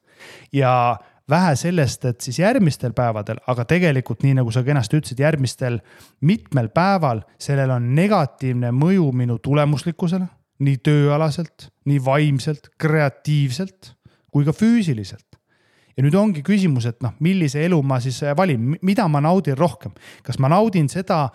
ja 0.53 0.97
vähe 1.31 1.55
sellest, 1.55 2.05
et 2.05 2.21
siis 2.21 2.39
järgmistel 2.41 2.93
päevadel, 2.97 3.39
aga 3.47 3.65
tegelikult 3.69 4.25
nii 4.25 4.35
nagu 4.41 4.51
sa 4.53 4.63
kenasti 4.67 4.99
ütlesid, 4.99 5.23
järgmistel 5.23 5.79
mitmel 6.27 6.69
päeval 6.75 7.23
sellel 7.41 7.71
on 7.77 7.89
negatiivne 7.95 8.73
mõju 8.75 9.09
minu 9.15 9.39
tulemuslikkusele, 9.43 10.27
nii 10.61 10.81
tööalaselt, 10.85 11.71
nii 11.89 12.01
vaimselt, 12.05 12.69
kreatiivselt 12.79 13.95
kui 14.31 14.45
ka 14.47 14.53
füüsiliselt. 14.55 15.27
Ja 15.97 16.05
nüüd 16.05 16.15
ongi 16.15 16.43
küsimus, 16.45 16.85
et 16.87 17.01
noh, 17.03 17.15
millise 17.19 17.65
elu 17.65 17.81
ma 17.83 17.99
siis 18.03 18.21
valin, 18.37 18.77
mida 18.81 19.07
ma 19.11 19.19
naudin 19.23 19.57
rohkem, 19.59 19.91
kas 20.23 20.39
ma 20.39 20.51
naudin 20.51 20.87
seda 20.89 21.25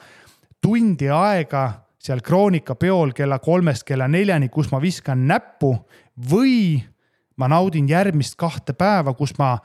tundi 0.65 1.11
aega 1.13 1.67
seal 2.07 2.23
Kroonika 2.25 2.77
peol 2.79 3.13
kella 3.17 3.39
kolmest 3.43 3.85
kella 3.87 4.07
neljani, 4.09 4.49
kus 4.53 4.71
ma 4.73 4.81
viskan 4.83 5.27
näppu 5.29 5.73
või 6.31 6.79
ma 7.37 7.49
naudin 7.53 7.89
järgmist 7.91 8.39
kahte 8.41 8.77
päeva, 8.79 9.15
kus 9.15 9.35
ma 9.39 9.57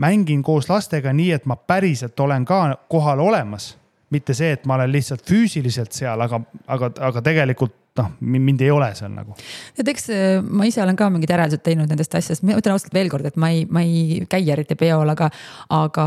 mängin 0.00 0.42
koos 0.42 0.68
lastega 0.70 1.12
nii, 1.12 1.30
et 1.36 1.46
ma 1.46 1.56
päriselt 1.56 2.20
olen 2.20 2.44
ka 2.44 2.78
kohal 2.88 3.22
olemas. 3.24 3.76
mitte 4.14 4.34
see, 4.34 4.52
et 4.54 4.66
ma 4.68 4.76
olen 4.76 4.92
lihtsalt 4.92 5.24
füüsiliselt 5.26 5.92
seal, 5.96 6.20
aga, 6.20 6.38
aga, 6.70 6.90
aga 7.08 7.22
tegelikult 7.24 7.72
noh, 7.98 8.10
mind 8.20 8.60
ei 8.62 8.70
ole 8.70 8.90
seal 8.94 9.10
nagu. 9.14 9.34
et 9.78 9.88
eks 9.90 10.10
äh, 10.14 10.42
ma 10.42 10.66
ise 10.68 10.82
olen 10.82 10.98
ka 10.98 11.08
mingid 11.10 11.30
järeldused 11.30 11.64
teinud 11.66 11.90
nendest 11.90 12.14
asjadest, 12.14 12.44
ma 12.46 12.58
ütlen 12.58 12.76
ausalt 12.76 12.94
veel 12.94 13.10
kord, 13.10 13.26
et 13.26 13.38
ma 13.40 13.50
ei, 13.54 13.64
ma 13.70 13.82
ei 13.82 14.20
käi 14.30 14.44
eriti 14.54 14.76
peol, 14.78 15.10
aga, 15.14 15.30
aga 15.74 16.06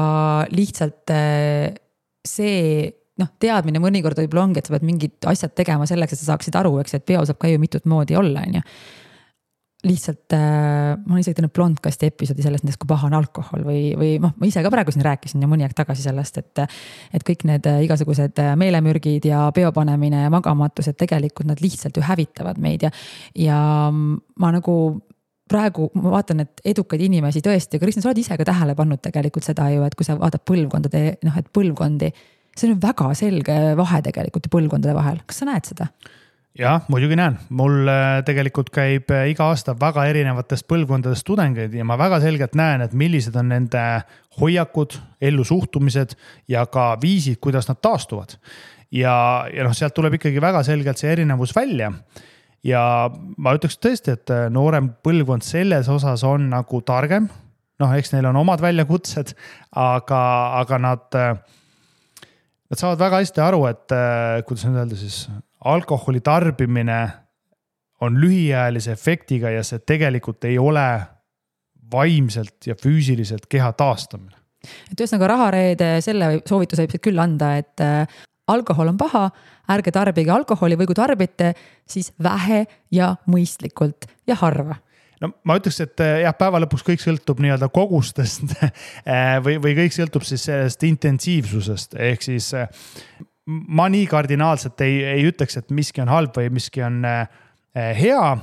lihtsalt 0.53 1.15
äh, 1.15 1.73
see 2.27 2.93
noh, 3.17 3.33
teadmine 3.41 3.81
mõnikord 3.81 4.19
võib-olla 4.21 4.45
ongi, 4.45 4.61
et 4.61 4.69
sa 4.69 4.75
pead 4.75 4.87
mingid 4.87 5.27
asjad 5.31 5.55
tegema 5.57 5.87
selleks, 5.89 6.13
et 6.13 6.21
sa 6.21 6.33
saaksid 6.33 6.55
aru, 6.59 6.75
eks, 6.83 6.99
et 6.99 7.07
peol 7.07 7.25
saab 7.27 7.39
ka 7.41 7.51
ju 7.51 7.59
mitut 7.61 7.87
moodi 7.89 8.17
olla, 8.19 8.45
on 8.45 8.59
ju 8.59 8.65
lihtsalt 9.85 10.33
äh, 10.33 10.95
ma 10.97 11.13
olen 11.13 11.21
isegi 11.21 11.37
teinud 11.37 11.53
blondkasti 11.53 12.07
episoodi 12.09 12.41
sellest, 12.41 12.65
näiteks 12.65 12.79
kui 12.81 12.89
paha 12.89 13.11
on 13.11 13.15
alkohol 13.17 13.61
või, 13.67 13.81
või 13.99 14.15
noh, 14.21 14.33
ma 14.33 14.49
ise 14.49 14.63
ka 14.65 14.71
praegu 14.73 14.93
siin 14.93 15.05
rääkisin 15.05 15.43
ju 15.43 15.49
mõni 15.51 15.67
aeg 15.67 15.75
tagasi 15.77 16.01
sellest, 16.01 16.39
et. 16.41 16.63
et 17.13 17.25
kõik 17.27 17.45
need 17.49 17.69
äh, 17.69 17.83
igasugused 17.85 18.41
äh, 18.41 18.55
meelemürgid 18.57 19.27
ja 19.29 19.45
peo 19.53 19.69
panemine 19.75 20.23
ja 20.25 20.33
magamatused, 20.33 20.97
tegelikult 20.97 21.51
nad 21.51 21.61
lihtsalt 21.61 21.97
ju 21.97 22.05
hävitavad 22.07 22.57
meid 22.61 22.87
ja, 22.87 22.91
ja 23.37 23.59
ma 23.93 24.51
nagu 24.55 24.77
praegu 25.47 25.91
ma 25.95 26.17
vaatan, 26.17 26.41
et 26.43 26.65
edukaid 26.73 27.03
inimesi 27.05 27.43
tõesti, 27.45 27.79
Kristjan, 27.79 28.03
sa 28.03 28.11
oled 28.11 28.21
ise 28.23 28.37
ka 28.39 28.47
tähele 28.49 28.75
pannud 28.77 29.01
tegelikult 29.03 29.45
seda 29.45 29.69
ju, 29.71 29.85
et 29.85 29.95
kui 29.95 30.07
sa 30.07 30.17
vaatad 30.17 30.43
põlvkondade 30.47 31.03
noh, 31.23 31.37
et 31.37 31.53
põlvkondi. 31.53 32.11
see 32.57 32.71
on 32.71 32.79
väga 32.81 33.13
selge 33.13 33.57
vahe 33.77 34.01
tegelikult 34.01 34.49
ju 34.49 34.57
põlvkondade 34.57 34.97
vahel, 34.97 35.21
kas 35.29 35.43
sa 35.43 35.47
näed 35.47 35.69
seda? 35.69 35.91
Jah, 36.57 36.85
muidugi 36.91 37.17
näen, 37.17 37.37
mul 37.53 37.89
äh, 37.89 38.19
tegelikult 38.25 38.71
käib 38.73 39.11
äh, 39.13 39.27
iga 39.31 39.49
aasta 39.51 39.75
väga 39.77 40.07
erinevatest 40.09 40.65
põlvkondadest 40.69 41.25
tudengeid 41.27 41.73
ja 41.77 41.85
ma 41.87 41.97
väga 41.99 42.19
selgelt 42.23 42.57
näen, 42.57 42.83
et 42.85 42.95
millised 42.97 43.35
on 43.37 43.51
nende 43.53 43.83
hoiakud, 44.39 44.97
ellusuhtumised 45.21 46.15
ja 46.51 46.65
ka 46.71 46.89
viisid, 47.01 47.39
kuidas 47.43 47.69
nad 47.69 47.81
taastuvad. 47.81 48.37
ja, 48.91 49.45
ja 49.53 49.67
noh, 49.67 49.75
sealt 49.77 49.95
tuleb 49.97 50.17
ikkagi 50.17 50.41
väga 50.41 50.63
selgelt 50.65 50.97
see 51.01 51.11
erinevus 51.13 51.55
välja. 51.55 51.91
ja 52.65 52.83
ma 53.37 53.53
ütleks 53.57 53.77
tõesti, 53.77 54.17
et 54.17 54.33
äh, 54.33 54.47
noorem 54.53 54.91
põlvkond 55.03 55.45
selles 55.45 55.89
osas 55.89 56.23
on 56.23 56.49
nagu 56.49 56.81
targem. 56.81 57.29
noh, 57.79 57.93
eks 57.93 58.15
neil 58.15 58.25
on 58.31 58.41
omad 58.41 58.63
väljakutsed, 58.65 59.35
aga, 59.75 60.23
aga 60.63 60.81
nad 60.81 61.21
Nad 62.67 62.81
saavad 62.81 62.99
väga 62.99 63.19
hästi 63.21 63.39
aru, 63.39 63.61
et 63.69 63.93
kuidas 64.43 64.65
nüüd 64.67 64.75
öelda 64.81 64.97
siis 64.99 65.21
alkoholi 65.67 66.21
tarbimine 66.21 66.99
on 68.01 68.21
lühiajalise 68.21 68.91
efektiga 68.93 69.49
ja 69.49 69.63
see 69.65 69.79
tegelikult 69.79 70.45
ei 70.45 70.57
ole 70.61 70.87
vaimselt 71.91 72.67
ja 72.67 72.75
füüsiliselt 72.75 73.47
keha 73.49 73.71
taastamine. 73.73 74.35
et 74.91 74.99
ühesõnaga 74.99 75.29
rahareede 75.33 75.91
selle 76.05 76.41
soovituse 76.45 76.85
võib 76.85 77.03
küll 77.09 77.21
anda, 77.21 77.55
et 77.61 77.83
äh, 77.83 78.17
alkohol 78.47 78.91
on 78.93 78.97
paha, 78.97 79.29
ärge 79.71 79.91
tarbige 79.95 80.31
alkoholi 80.31 80.77
või 80.79 80.89
kui 80.89 80.97
tarbite, 80.97 81.53
siis 81.87 82.11
vähe 82.23 82.65
ja 82.91 83.15
mõistlikult 83.27 84.09
ja 84.27 84.37
harva 84.39 84.77
no 85.21 85.31
ma 85.47 85.57
ütleks, 85.59 85.79
et 85.85 86.03
äh, 86.03 86.21
jah, 86.25 86.35
päeva 86.37 86.61
lõpuks 86.63 86.85
kõik 86.85 87.01
sõltub 87.03 87.41
nii-öelda 87.43 87.71
kogustest 87.73 88.53
äh, 88.61 89.37
või, 89.43 89.57
või 89.63 89.77
kõik 89.81 89.95
sõltub 89.95 90.27
siis 90.27 90.45
sellest 90.49 90.83
intensiivsusest, 90.87 91.97
ehk 92.11 92.25
siis 92.25 92.51
ma 93.47 93.87
nii 93.91 94.05
kardinaalselt 94.11 94.81
ei, 94.85 94.99
ei 95.07 95.25
ütleks, 95.29 95.57
et 95.59 95.71
miski 95.75 96.03
on 96.03 96.11
halb 96.11 96.35
või 96.35 96.49
miski 96.53 96.83
on 96.83 96.99
äh, 97.07 97.27
hea. 97.75 98.37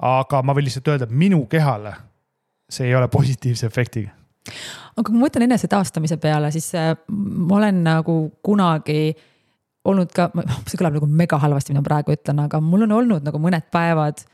aga 0.00 0.42
ma 0.42 0.56
võin 0.56 0.66
lihtsalt 0.66 0.88
öelda, 0.88 1.08
et 1.08 1.16
minu 1.16 1.44
kehale 1.50 1.94
see 2.70 2.86
ei 2.88 2.94
ole 2.94 3.08
positiivse 3.08 3.66
efektiga. 3.66 4.12
aga 4.96 5.04
kui 5.06 5.16
ma 5.16 5.26
mõtlen 5.26 5.48
enese 5.48 5.68
taastamise 5.68 6.16
peale, 6.20 6.50
siis 6.54 6.70
äh, 6.78 6.92
ma 7.08 7.56
olen 7.60 7.82
nagu 7.84 8.16
kunagi 8.44 9.14
olnud 9.88 10.12
ka, 10.12 10.28
see 10.68 10.76
kõlab 10.80 10.98
nagu 10.98 11.08
mega 11.08 11.38
halvasti, 11.40 11.72
mida 11.72 11.82
ma 11.82 11.88
praegu 11.88 12.14
ütlen, 12.14 12.44
aga 12.44 12.60
mul 12.64 12.84
on 12.84 12.98
olnud 13.00 13.24
nagu 13.26 13.40
mõned 13.40 13.68
päevad 13.72 14.24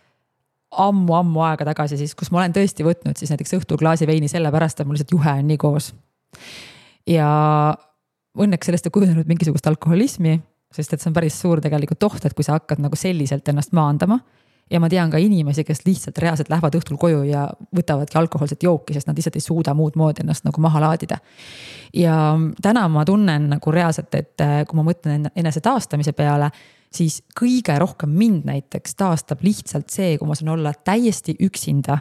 ammu-ammu 0.86 1.42
aega 1.46 1.68
tagasi 1.68 1.98
siis, 2.00 2.14
kus 2.18 2.32
ma 2.34 2.42
olen 2.42 2.54
tõesti 2.56 2.84
võtnud 2.86 3.18
siis 3.18 3.30
näiteks 3.32 3.54
õhtul 3.60 3.78
klaasi 3.80 4.08
veini 4.08 4.28
sellepärast, 4.30 4.80
et 4.80 4.88
mul 4.88 4.98
lihtsalt 4.98 5.14
juhe 5.14 5.34
on 5.40 5.46
nii 5.50 5.60
koos. 5.62 5.92
ja 7.06 7.28
õnneks 8.42 8.68
sellest 8.68 8.88
ei 8.88 8.94
kujunenud 8.94 9.28
mingisugust 9.28 9.66
alkoholismi, 9.70 10.38
sest 10.74 10.94
et 10.94 11.02
see 11.02 11.10
on 11.10 11.16
päris 11.16 11.36
suur 11.40 11.62
tegelikult 11.64 12.08
oht, 12.08 12.24
et 12.26 12.34
kui 12.36 12.44
sa 12.46 12.58
hakkad 12.58 12.82
nagu 12.82 12.98
selliselt 12.98 13.48
ennast 13.48 13.76
maandama. 13.76 14.20
ja 14.70 14.80
ma 14.82 14.88
tean 14.90 15.10
ka 15.10 15.18
inimesi, 15.22 15.62
kes 15.62 15.84
lihtsalt 15.86 16.16
reaalselt 16.18 16.48
lähevad 16.50 16.74
õhtul 16.74 16.96
koju 16.98 17.20
ja 17.28 17.44
võtavadki 17.76 18.18
alkohoolset 18.18 18.64
jooki, 18.66 18.96
sest 18.96 19.06
nad 19.06 19.14
lihtsalt 19.14 19.36
ei 19.38 19.44
suuda 19.44 19.74
muud 19.78 19.94
moodi 19.94 20.24
ennast 20.24 20.42
nagu 20.44 20.60
maha 20.60 20.80
laadida. 20.82 21.18
ja 21.94 22.16
täna 22.62 22.88
ma 22.88 23.04
tunnen 23.04 23.50
nagu 23.54 23.70
reaalselt, 23.70 24.14
et 24.14 24.40
äh, 24.42 24.64
kui 24.66 24.76
ma 24.76 24.88
mõtlen 24.90 25.30
enese 25.36 25.60
taastamise 25.60 26.12
peale 26.12 26.50
siis 26.96 27.20
kõige 27.38 27.78
rohkem 27.78 28.10
mind 28.10 28.46
näiteks 28.48 28.96
taastab 28.98 29.42
lihtsalt 29.46 29.90
see, 29.92 30.16
kui 30.18 30.28
ma 30.28 30.36
saan 30.38 30.54
olla 30.56 30.72
täiesti 30.74 31.36
üksinda 31.46 31.98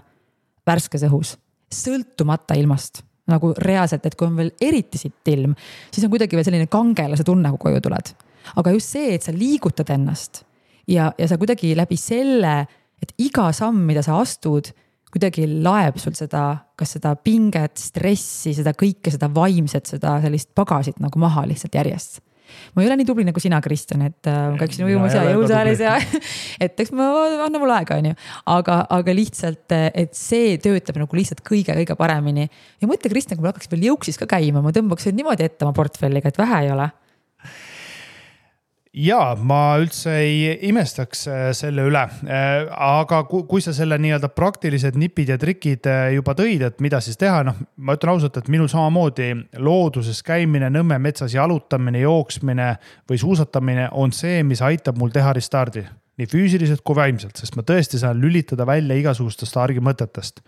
värskes 0.67 1.05
õhus, 1.09 1.35
sõltumata 1.73 2.57
ilmast 2.57 3.03
nagu 3.31 3.51
reaalselt, 3.57 4.05
et 4.05 4.15
kui 4.17 4.27
on 4.27 4.37
veel 4.37 4.51
eriti 4.61 4.99
sitt 5.01 5.31
ilm, 5.31 5.55
siis 5.91 6.05
on 6.05 6.13
kuidagi 6.13 6.37
veel 6.37 6.45
selline 6.47 6.69
kangelase 6.71 7.25
tunne, 7.25 7.49
kui 7.55 7.67
koju 7.67 7.83
tuled. 7.85 8.11
aga 8.55 8.73
just 8.75 8.93
see, 8.93 9.15
et 9.15 9.25
sa 9.25 9.33
liigutad 9.33 9.89
ennast 9.89 10.43
ja, 10.87 11.11
ja 11.17 11.27
sa 11.27 11.37
kuidagi 11.41 11.73
läbi 11.77 11.97
selle, 11.97 12.59
et 13.01 13.13
iga 13.17 13.49
samm, 13.55 13.81
mida 13.87 14.03
sa 14.05 14.19
astud, 14.21 14.69
kuidagi 15.09 15.47
laeb 15.63 15.97
sul 16.01 16.13
seda, 16.17 16.45
kas 16.77 16.97
seda 16.97 17.15
pinget, 17.15 17.79
stressi, 17.79 18.53
seda 18.53 18.75
kõike, 18.77 19.13
seda 19.13 19.29
vaimset, 19.33 19.87
seda 19.89 20.19
sellist 20.21 20.51
pagasit 20.57 20.99
nagu 21.01 21.19
maha 21.21 21.47
lihtsalt 21.49 21.77
järjest 21.79 22.21
ma 22.73 22.83
ei 22.83 22.89
ole 22.89 22.97
nii 22.99 23.07
tubli 23.09 23.25
nagu 23.27 23.41
sina, 23.41 23.61
Kristjan, 23.63 24.05
et 24.09 24.29
äh, 24.31 24.41
ma 24.53 24.59
käiksin 24.59 24.87
ujumas 24.87 25.15
ja 25.17 25.23
jõusaalis 25.29 25.85
ja 25.85 25.95
et 26.65 26.83
eks 26.83 26.93
ma, 26.95 27.09
anna 27.47 27.61
mulle 27.61 27.79
aega, 27.79 27.99
on 28.01 28.11
ju. 28.11 28.17
aga, 28.55 28.81
aga 28.97 29.15
lihtsalt, 29.17 29.75
et 29.93 30.13
see 30.17 30.59
töötab 30.63 30.99
nagu 31.01 31.19
lihtsalt 31.19 31.43
kõige-kõige 31.47 31.97
paremini. 31.99 32.49
ja 32.81 32.91
mõtle, 32.91 33.11
Kristjan, 33.11 33.39
kui 33.39 33.45
mul 33.45 33.53
hakkaks 33.53 33.71
veel 33.71 33.89
jõuksis 33.91 34.21
ka 34.21 34.29
käima, 34.37 34.63
ma 34.65 34.75
tõmbaksin 34.75 35.17
niimoodi 35.17 35.47
ette 35.47 35.67
oma 35.67 35.75
portfelliga, 35.77 36.31
et 36.31 36.39
vähe 36.41 36.63
ei 36.65 36.71
ole 36.75 36.91
ja 38.95 39.19
ma 39.35 39.75
üldse 39.81 40.13
ei 40.23 40.53
imestaks 40.69 41.25
äh, 41.27 41.47
selle 41.57 41.85
üle, 41.89 42.03
äh, 42.31 42.67
aga 42.71 43.23
kui 43.27 43.63
sa 43.63 43.73
selle 43.75 43.97
nii-öelda 44.01 44.29
praktilised 44.35 44.97
nipid 44.99 45.33
ja 45.33 45.37
trikid 45.41 45.89
äh, 45.91 46.13
juba 46.15 46.35
tõid, 46.37 46.63
et 46.69 46.79
mida 46.83 47.01
siis 47.03 47.19
teha, 47.19 47.43
noh, 47.47 47.59
ma 47.75 47.97
ütlen 47.97 48.13
ausalt, 48.15 48.39
et 48.39 48.49
minul 48.51 48.71
samamoodi 48.71 49.31
looduses 49.59 50.23
käimine, 50.25 50.71
Nõmme 50.75 50.97
metsas 50.99 51.31
jalutamine, 51.35 52.01
jooksmine 52.03 52.71
või 53.09 53.19
suusatamine 53.21 53.89
on 53.95 54.11
see, 54.15 54.41
mis 54.43 54.63
aitab 54.65 54.97
mul 54.99 55.13
teha 55.13 55.31
restardi 55.35 55.85
nii 56.15 56.27
füüsiliselt 56.31 56.83
kui 56.87 56.95
vaimselt, 56.95 57.35
sest 57.39 57.57
ma 57.59 57.63
tõesti 57.67 57.99
saan 57.99 58.19
lülitada 58.23 58.65
välja 58.67 58.95
igasugustest 58.99 59.57
argimõtetest 59.59 60.39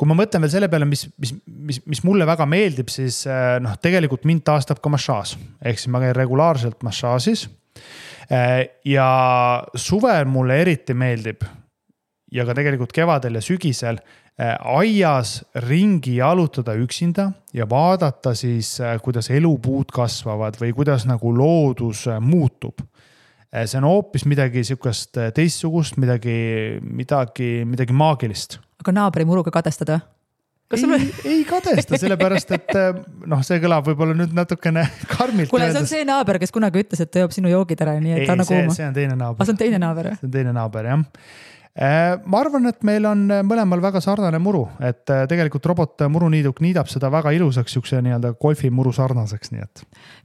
kui 0.00 0.08
ma 0.08 0.16
mõtlen 0.16 0.40
veel 0.40 0.52
selle 0.54 0.68
peale, 0.72 0.86
mis, 0.88 1.04
mis, 1.20 1.34
mis, 1.44 1.78
mis 1.84 2.00
mulle 2.08 2.24
väga 2.28 2.46
meeldib, 2.48 2.88
siis 2.88 3.20
äh, 3.28 3.58
noh, 3.60 3.74
tegelikult 3.84 4.24
mind 4.28 4.46
taastab 4.48 4.78
ka 4.80 4.92
massaaž, 4.92 5.34
ehk 5.60 5.76
siis 5.76 5.90
ma 5.92 6.00
käin 6.00 6.14
regulaarselt 6.16 6.80
massaažis. 6.86 7.44
Äh, 8.32 8.62
ja 8.88 9.10
suvel 9.76 10.24
mulle 10.30 10.56
eriti 10.62 10.96
meeldib 10.96 11.44
ja 12.32 12.46
ka 12.48 12.56
tegelikult 12.56 12.94
kevadel 12.96 13.36
ja 13.36 13.42
sügisel 13.44 13.98
äh, 14.00 14.54
aias 14.78 15.34
ringi 15.66 16.16
jalutada 16.22 16.78
üksinda 16.80 17.28
ja 17.52 17.68
vaadata 17.68 18.32
siis, 18.38 18.78
kuidas 19.04 19.28
elupuud 19.28 19.92
kasvavad 19.92 20.56
või 20.62 20.72
kuidas 20.78 21.04
nagu 21.10 21.34
loodus 21.36 22.06
muutub. 22.24 22.80
See 23.50 23.76
on 23.82 23.84
hoopis 23.84 24.24
midagi 24.30 24.62
sihukest 24.62 25.18
teistsugust, 25.34 25.96
midagi, 25.98 26.38
midagi, 26.86 27.52
midagi 27.66 27.96
maagilist 27.98 28.60
aga 28.80 28.96
naabri 28.96 29.26
muruga 29.28 29.52
kadestad 29.54 29.92
või? 29.94 30.00
kas 30.70 30.84
sul... 30.84 30.94
ei, 30.94 31.10
ei 31.26 31.44
kadesta, 31.48 31.98
sellepärast 31.98 32.54
et 32.54 32.72
äh, 32.78 32.90
noh, 33.30 33.44
see 33.46 33.58
kõlab 33.62 33.88
võib-olla 33.90 34.14
nüüd 34.16 34.34
natukene 34.36 34.86
karmilt. 35.14 35.50
kuule, 35.50 35.70
see 35.74 35.82
on 35.82 35.90
see 35.90 36.08
naaber, 36.08 36.38
kes 36.42 36.54
kunagi 36.54 36.84
ütles, 36.84 37.02
et 37.02 37.10
ta 37.10 37.24
joob 37.24 37.34
sinu 37.34 37.50
joogid 37.52 37.82
ära, 37.84 37.96
nii 38.02 38.16
et 38.16 38.24
ei, 38.24 38.32
anna 38.34 38.46
kuuma. 38.48 38.74
see 38.76 38.86
on 38.86 38.96
teine 38.96 39.16
naaber. 39.18 39.42
aa, 39.42 39.48
see 39.48 39.56
on 39.56 39.62
teine 39.64 39.80
naaber 39.82 40.12
jah? 40.12 40.20
see 40.20 40.30
on 40.30 40.36
teine 40.38 40.54
naaber 40.56 40.92
jah 40.92 41.06
ma 41.78 42.40
arvan, 42.42 42.66
et 42.66 42.80
meil 42.82 43.04
on 43.06 43.20
mõlemal 43.46 43.78
väga 43.82 44.00
sarnane 44.02 44.40
muru, 44.42 44.64
et 44.82 45.10
äh, 45.12 45.22
tegelikult 45.30 45.68
robot 45.70 46.02
muruniiduk 46.10 46.58
niidab 46.64 46.90
seda 46.90 47.10
väga 47.12 47.30
ilusaks 47.36 47.76
siukse 47.76 48.00
nii-öelda 48.02 48.32
golfimuru 48.42 48.90
sarnaseks, 48.92 49.52
nii 49.54 49.62
et. 49.62 49.84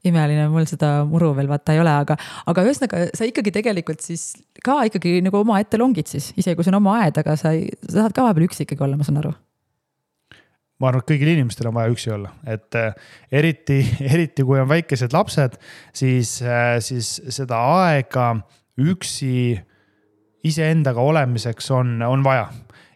imeline, 0.09 0.47
mul 0.49 0.65
seda 0.69 1.03
muru 1.05 1.35
veel 1.37 1.49
vaata 1.51 1.75
ei 1.75 1.83
ole, 1.83 1.93
aga, 2.01 2.17
aga 2.49 2.65
ühesõnaga 2.65 3.03
sa 3.13 3.27
ikkagi 3.29 3.53
tegelikult 3.53 4.01
siis 4.01 4.31
ka 4.65 4.79
ikkagi 4.89 5.19
nagu 5.25 5.43
omaette 5.43 5.77
longid 5.77 6.09
siis, 6.09 6.31
isegi 6.33 6.57
kui 6.57 6.65
see 6.65 6.73
on 6.73 6.79
oma 6.81 6.97
aed, 7.03 7.21
aga 7.21 7.37
sa, 7.37 7.53
sa 7.85 7.99
tahad 7.99 8.17
ka 8.17 8.25
vahepeal 8.25 8.47
üksi 8.49 8.65
ikkagi 8.65 8.87
olla, 8.87 8.97
ma 8.97 9.05
saan 9.05 9.21
aru 9.21 9.35
ma 10.81 10.89
arvan, 10.89 11.05
et 11.05 11.11
kõigil 11.13 11.31
inimestel 11.35 11.69
on 11.69 11.77
vaja 11.77 11.93
üksi 11.93 12.11
olla, 12.17 12.33
et 12.49 12.79
äh, 12.81 12.97
eriti, 13.29 13.83
eriti 14.15 14.43
kui 14.43 14.57
on 14.59 14.71
väikesed 14.73 15.13
lapsed, 15.13 15.61
siis, 15.93 16.39
siis 16.89 17.15
seda 17.37 17.61
aega 17.85 18.33
üksi 18.81 19.61
iseendaga 20.45 21.01
olemiseks 21.01 21.71
on, 21.71 22.01
on 22.05 22.23
vaja. 22.23 22.47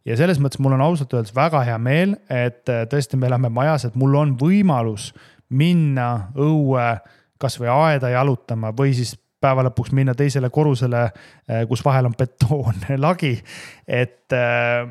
ja 0.06 0.18
selles 0.18 0.40
mõttes 0.42 0.62
mul 0.62 0.76
on 0.78 0.84
ausalt 0.86 1.14
öeldes 1.14 1.36
väga 1.36 1.64
hea 1.68 1.78
meel, 1.82 2.16
et 2.30 2.70
äh, 2.70 2.86
tõesti, 2.90 3.18
me 3.20 3.30
elame 3.30 3.52
majas, 3.54 3.88
et 3.90 3.98
mul 4.00 4.16
on 4.20 4.36
võimalus 4.40 5.12
minna 5.50 6.30
õue 6.38 6.92
kasvõi 7.40 7.70
aeda 7.72 8.12
jalutama 8.14 8.74
või 8.76 8.94
siis 8.98 9.16
päeva 9.40 9.64
lõpuks 9.70 9.94
minna 9.96 10.14
teisele 10.18 10.50
korrusele, 10.54 11.06
äh, 11.10 11.66
kus 11.70 11.84
vahel 11.86 12.10
on 12.10 12.16
betoonlagi. 12.18 13.36
et 14.02 14.36
äh, 14.36 14.90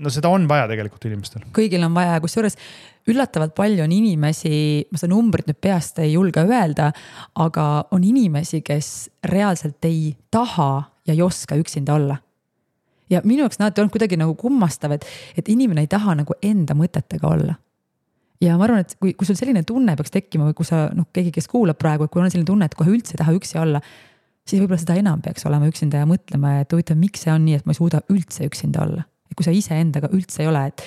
no 0.00 0.12
seda 0.12 0.30
on 0.32 0.46
vaja 0.48 0.68
tegelikult 0.70 1.04
inimestel. 1.08 1.44
kõigil 1.56 1.84
on 1.86 1.96
vaja, 1.96 2.20
kusjuures 2.22 2.56
üllatavalt 3.10 3.54
palju 3.56 3.84
on 3.84 3.92
inimesi, 3.92 4.86
ma 4.92 5.00
seda 5.00 5.14
numbrit 5.14 5.48
nüüd 5.48 5.58
peast 5.62 5.98
ei 6.02 6.14
julge 6.14 6.44
öelda, 6.44 6.90
aga 7.40 7.66
on 7.94 8.04
inimesi, 8.06 8.62
kes 8.66 9.10
reaalselt 9.26 9.84
ei 9.88 10.14
taha 10.30 10.89
ja 11.10 11.16
ei 11.16 11.22
oska 11.22 11.58
üksinda 11.58 11.94
olla. 11.98 12.16
ja 13.10 13.20
minu 13.24 13.42
jaoks 13.42 13.58
on 13.58 13.66
alati 13.66 13.82
olnud 13.82 13.94
kuidagi 13.94 14.18
nagu 14.20 14.36
kummastav, 14.38 14.94
et, 14.94 15.06
et 15.36 15.48
inimene 15.50 15.82
ei 15.82 15.90
taha 15.90 16.14
nagu 16.22 16.36
enda 16.42 16.76
mõtetega 16.78 17.26
olla. 17.30 17.56
ja 18.40 18.56
ma 18.58 18.68
arvan, 18.68 18.84
et 18.86 18.96
kui, 19.00 19.14
kui 19.18 19.28
sul 19.28 19.38
selline 19.38 19.64
tunne 19.66 19.96
peaks 19.98 20.14
tekkima 20.14 20.50
või 20.50 20.56
kui 20.56 20.68
sa 20.68 20.88
noh, 20.94 21.10
keegi, 21.12 21.34
kes 21.34 21.50
kuulab 21.50 21.78
praegu, 21.80 22.06
et 22.06 22.14
kui 22.14 22.22
on 22.22 22.30
selline 22.30 22.48
tunne, 22.48 22.70
et 22.70 22.78
kohe 22.78 22.94
üldse 22.94 23.16
ei 23.16 23.22
taha 23.22 23.36
üksi 23.36 23.58
olla, 23.60 23.82
siis 24.46 24.62
võib-olla 24.62 24.80
seda 24.82 24.98
enam 24.98 25.22
peaks 25.24 25.46
olema 25.50 25.68
üksinda 25.70 26.02
ja 26.02 26.08
mõtlema, 26.08 26.60
et 26.64 26.72
huvitav, 26.74 26.98
miks 27.00 27.26
see 27.26 27.32
on 27.34 27.44
nii, 27.46 27.60
et 27.60 27.66
ma 27.66 27.74
ei 27.74 27.80
suuda 27.80 28.02
üldse 28.12 28.46
üksinda 28.48 28.84
olla. 28.86 29.06
et 29.30 29.38
kui 29.38 29.46
sa 29.46 29.52
iseendaga 29.54 30.08
üldse 30.10 30.42
ei 30.42 30.50
ole, 30.50 30.68
et 30.72 30.86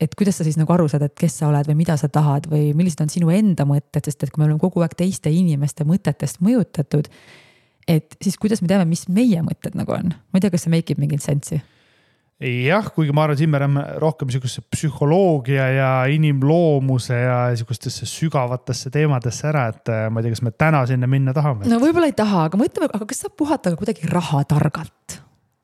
et 0.00 0.12
kuidas 0.12 0.36
sa 0.36 0.44
siis 0.44 0.58
nagu 0.60 0.72
aru 0.74 0.88
saad, 0.92 1.06
et 1.06 1.14
kes 1.16 1.38
sa 1.40 1.48
oled 1.48 1.68
või 1.70 1.78
mida 1.78 1.96
sa 1.96 2.10
tahad 2.12 2.48
või 2.50 2.72
millised 2.76 3.00
on 3.00 3.12
sinu 3.12 3.30
enda 3.32 3.64
mõtted, 3.68 4.04
sest 4.04 4.26
et 4.26 4.32
kui 4.32 4.42
me 4.42 4.48
oleme 4.48 4.60
kogu 4.60 4.82
aeg 4.84 4.96
teiste 4.98 5.32
inimeste 5.32 5.86
mõtetest 5.88 6.42
mõjutatud, 6.44 7.08
et 7.88 8.18
siis 8.22 8.36
kuidas 8.40 8.62
me 8.62 8.68
teame, 8.70 8.88
mis 8.88 9.06
meie 9.08 9.40
mõtted 9.46 9.78
nagu 9.78 9.94
on, 9.94 10.12
ma 10.12 10.38
ei 10.38 10.44
tea, 10.44 10.52
kas 10.54 10.66
see 10.66 10.74
make 10.74 10.94
ib 10.94 11.02
mingit 11.02 11.24
sensi 11.24 11.60
jah, 12.40 12.88
kuigi 12.92 13.14
ma 13.16 13.24
arvan, 13.24 13.38
siin 13.38 13.50
me 13.50 13.60
läheme 13.62 13.82
rohkem 14.02 14.28
sihukesse 14.32 14.60
psühholoogia 14.72 15.68
ja 15.72 15.90
inimloomuse 16.12 17.16
ja 17.16 17.36
sihukestesse 17.56 18.08
sügavatesse 18.10 18.92
teemadesse 18.92 19.48
ära, 19.48 19.66
et 19.72 19.92
äh, 19.92 20.02
ma 20.12 20.20
ei 20.20 20.26
tea, 20.26 20.34
kas 20.34 20.44
me 20.44 20.52
täna 20.52 20.82
sinna 20.88 21.08
minna 21.08 21.32
tahame. 21.36 21.68
no 21.70 21.80
võib-olla 21.80 22.10
ei 22.10 22.16
taha, 22.16 22.46
aga 22.50 22.60
mõtleme, 22.60 22.90
aga 22.92 23.08
kas 23.08 23.24
saab 23.24 23.38
puhata 23.40 23.72
ka 23.72 23.80
kuidagi 23.80 24.10
rahatargalt? 24.12 25.20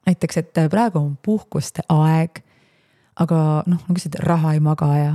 näiteks, 0.09 0.41
et 0.41 0.63
äh, 0.63 0.71
praegu 0.73 0.99
on 1.03 1.13
puhkuste 1.21 1.85
aeg. 1.93 2.41
aga 3.21 3.43
noh, 3.67 3.85
nagu 3.85 4.01
sa 4.01 4.09
ütlesid, 4.09 4.23
raha 4.25 4.57
ei 4.57 4.65
maga 4.65 4.89
ja 4.97 5.13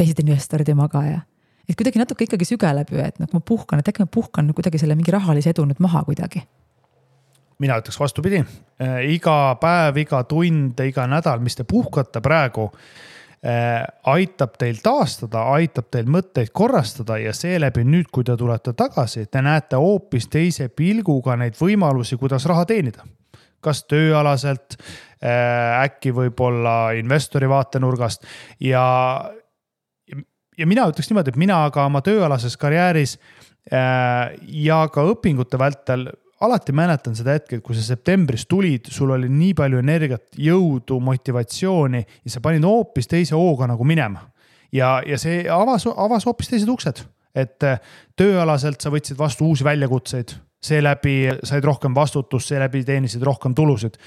teised 0.00 0.24
investorid 0.24 0.72
ei 0.72 0.78
maga 0.78 1.04
ja 1.04 1.20
et 1.68 1.76
kuidagi 1.78 2.00
natuke 2.02 2.26
ikkagi 2.26 2.48
sügeleb 2.48 2.90
ju, 2.90 2.98
et 3.02 3.20
noh, 3.22 3.30
ma 3.32 3.40
puhkan, 3.40 3.82
et 3.82 3.88
äkki 3.88 4.04
ma 4.04 4.10
puhkan 4.10 4.50
kuidagi 4.54 4.80
selle 4.82 4.98
mingi 4.98 5.14
rahalise 5.14 5.54
edu 5.54 5.66
nüüd 5.68 5.80
maha 5.82 6.04
kuidagi 6.08 6.44
mina 7.62 7.78
ütleks 7.78 8.00
vastupidi, 8.00 8.42
äh, 8.82 8.98
iga 9.14 9.54
päev, 9.60 10.02
iga 10.02 10.22
tund, 10.28 10.80
iga 10.82 11.06
nädal, 11.10 11.42
mis 11.44 11.58
te 11.58 11.66
puhkate 11.68 12.22
praegu 12.24 12.68
äh,, 13.44 13.82
aitab 14.14 14.56
teil 14.58 14.80
taastada, 14.82 15.44
aitab 15.56 15.90
teil 15.92 16.10
mõtteid 16.10 16.52
korrastada 16.54 17.18
ja 17.22 17.34
seeläbi 17.36 17.84
nüüd, 17.86 18.10
kui 18.12 18.26
te 18.26 18.36
tulete 18.38 18.74
tagasi, 18.78 19.26
te 19.30 19.42
näete 19.44 19.80
hoopis 19.80 20.28
teise 20.32 20.68
pilguga 20.74 21.36
neid 21.38 21.58
võimalusi, 21.60 22.18
kuidas 22.20 22.48
raha 22.50 22.66
teenida. 22.68 23.06
kas 23.62 23.84
tööalaselt 23.86 24.74
äh,, 25.22 25.84
äkki 25.84 26.10
võib-olla 26.10 26.96
investori 26.98 27.46
vaatenurgast 27.48 28.26
ja 28.60 28.82
ja 30.58 30.66
mina 30.68 30.86
ütleks 30.90 31.10
niimoodi, 31.10 31.32
et 31.32 31.40
mina 31.40 31.62
ka 31.74 31.86
oma 31.88 32.02
tööalases 32.04 32.56
karjääris 32.60 33.16
äh, 33.72 34.34
ja 34.64 34.82
ka 34.92 35.04
õpingute 35.12 35.60
vältel 35.60 36.08
alati 36.42 36.74
mäletan 36.74 37.14
seda 37.16 37.36
hetke, 37.36 37.60
kui 37.62 37.76
sa 37.78 37.84
septembris 37.86 38.46
tulid, 38.50 38.90
sul 38.90 39.12
oli 39.14 39.30
nii 39.30 39.54
palju 39.58 39.78
energiat, 39.82 40.24
jõudu, 40.38 40.98
motivatsiooni 41.04 42.02
ja 42.02 42.32
sa 42.34 42.42
panid 42.42 42.66
hoopis 42.66 43.10
teise 43.10 43.36
hooga 43.38 43.68
nagu 43.70 43.86
minema. 43.86 44.26
ja, 44.72 45.00
ja 45.06 45.18
see 45.20 45.44
avas, 45.50 45.86
avas 45.86 46.26
hoopis 46.26 46.50
teised 46.50 46.70
uksed, 46.72 47.04
et 47.34 47.68
äh, 47.68 47.78
tööalaselt 48.18 48.82
sa 48.82 48.90
võtsid 48.92 49.18
vastu 49.18 49.46
uusi 49.48 49.64
väljakutseid, 49.64 50.34
seeläbi 50.62 51.16
said 51.46 51.64
rohkem 51.64 51.94
vastutust, 51.94 52.50
seeläbi 52.50 52.84
teenisid 52.86 53.22
rohkem 53.22 53.54
tulusid. 53.54 53.98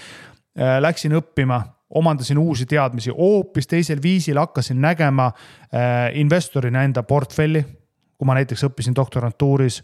Äh, 0.55 0.77
läksin 0.83 1.15
õppima 1.17 1.61
omandasin 1.95 2.37
uusi 2.37 2.65
teadmisi, 2.65 3.13
hoopis 3.15 3.67
teisel 3.67 4.01
viisil 4.03 4.37
hakkasin 4.37 4.81
nägema 4.81 5.25
äh, 5.25 6.11
investorina 6.13 6.83
enda 6.83 7.03
portfelli. 7.03 7.65
kui 8.15 8.25
ma 8.25 8.33
näiteks 8.37 8.63
õppisin 8.63 8.95
doktorantuuris 8.95 9.81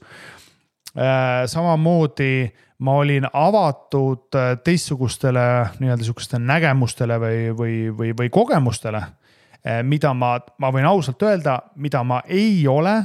äh,. 0.96 1.46
samamoodi 1.46 2.52
ma 2.80 2.94
olin 2.94 3.28
avatud 3.34 4.36
äh, 4.36 4.58
teistsugustele 4.64 5.42
nii-öelda 5.80 6.04
sihukestele 6.04 6.44
nägemustele 6.44 7.20
või, 7.20 7.40
või, 7.58 7.74
või, 7.98 8.14
või 8.20 8.30
kogemustele 8.30 8.98
äh,. 8.98 9.84
mida 9.84 10.14
ma, 10.14 10.38
ma 10.58 10.72
võin 10.72 10.88
ausalt 10.88 11.22
öelda, 11.24 11.60
mida 11.76 12.04
ma 12.04 12.22
ei 12.28 12.68
ole 12.68 13.02